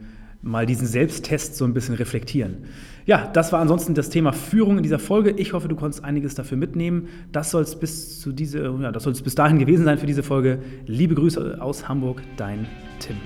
mal 0.46 0.64
diesen 0.64 0.86
Selbsttest 0.86 1.56
so 1.56 1.64
ein 1.64 1.74
bisschen 1.74 1.94
reflektieren. 1.94 2.58
Ja, 3.04 3.26
das 3.32 3.52
war 3.52 3.60
ansonsten 3.60 3.94
das 3.94 4.10
Thema 4.10 4.32
Führung 4.32 4.78
in 4.78 4.82
dieser 4.82 4.98
Folge. 4.98 5.30
Ich 5.30 5.52
hoffe, 5.52 5.68
du 5.68 5.76
konntest 5.76 6.04
einiges 6.04 6.34
dafür 6.34 6.56
mitnehmen. 6.56 7.08
Das 7.32 7.50
soll 7.50 7.62
es 7.62 7.78
bis 7.78 8.20
zu 8.20 8.32
diese, 8.32 8.64
ja, 8.80 8.92
das 8.92 9.02
soll 9.02 9.12
es 9.12 9.22
bis 9.22 9.34
dahin 9.34 9.58
gewesen 9.58 9.84
sein 9.84 9.98
für 9.98 10.06
diese 10.06 10.22
Folge. 10.22 10.60
Liebe 10.86 11.14
Grüße 11.14 11.58
aus 11.60 11.88
Hamburg, 11.88 12.22
dein 12.36 12.66
Tim. 12.98 13.16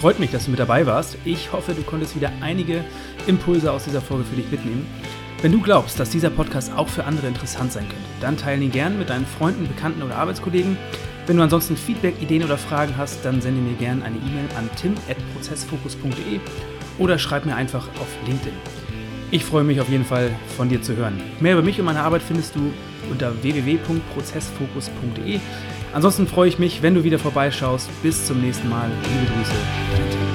Freut 0.00 0.18
mich, 0.18 0.30
dass 0.30 0.44
du 0.44 0.50
mit 0.50 0.60
dabei 0.60 0.86
warst. 0.86 1.16
Ich 1.24 1.52
hoffe, 1.52 1.72
du 1.72 1.82
konntest 1.82 2.14
wieder 2.14 2.30
einige 2.42 2.84
Impulse 3.26 3.72
aus 3.72 3.84
dieser 3.84 4.00
Folge 4.00 4.24
für 4.24 4.36
dich 4.36 4.50
mitnehmen. 4.50 4.86
Wenn 5.42 5.52
du 5.52 5.60
glaubst, 5.60 5.98
dass 5.98 6.10
dieser 6.10 6.30
Podcast 6.30 6.72
auch 6.76 6.88
für 6.88 7.04
andere 7.04 7.28
interessant 7.28 7.72
sein 7.72 7.84
könnte, 7.84 8.04
dann 8.20 8.36
teile 8.36 8.62
ihn 8.62 8.70
gern 8.70 8.98
mit 8.98 9.10
deinen 9.10 9.26
Freunden, 9.26 9.66
Bekannten 9.66 10.02
oder 10.02 10.16
Arbeitskollegen. 10.16 10.76
Wenn 11.26 11.36
du 11.38 11.42
ansonsten 11.42 11.76
Feedback, 11.76 12.22
Ideen 12.22 12.44
oder 12.44 12.56
Fragen 12.56 12.96
hast, 12.96 13.24
dann 13.24 13.40
sende 13.40 13.60
mir 13.60 13.74
gerne 13.74 14.04
eine 14.04 14.16
E-Mail 14.16 14.48
an 14.56 14.70
tim.prozessfokus.de 14.76 16.38
oder 16.98 17.18
schreib 17.18 17.46
mir 17.46 17.56
einfach 17.56 17.88
auf 18.00 18.06
LinkedIn. 18.26 18.52
Ich 19.32 19.44
freue 19.44 19.64
mich 19.64 19.80
auf 19.80 19.88
jeden 19.88 20.04
Fall 20.04 20.30
von 20.56 20.68
dir 20.68 20.80
zu 20.80 20.94
hören. 20.94 21.20
Mehr 21.40 21.54
über 21.54 21.62
mich 21.62 21.80
und 21.80 21.86
meine 21.86 22.00
Arbeit 22.00 22.22
findest 22.22 22.54
du 22.54 22.72
unter 23.10 23.42
www.prozessfokus.de. 23.42 25.40
Ansonsten 25.92 26.28
freue 26.28 26.48
ich 26.48 26.60
mich, 26.60 26.82
wenn 26.82 26.94
du 26.94 27.02
wieder 27.02 27.18
vorbeischaust. 27.18 27.90
Bis 28.02 28.24
zum 28.24 28.40
nächsten 28.40 28.68
Mal. 28.68 28.88
Liebe 29.02 29.32
Grüße, 29.32 29.54
dein 29.92 30.10
Tim. 30.10 30.25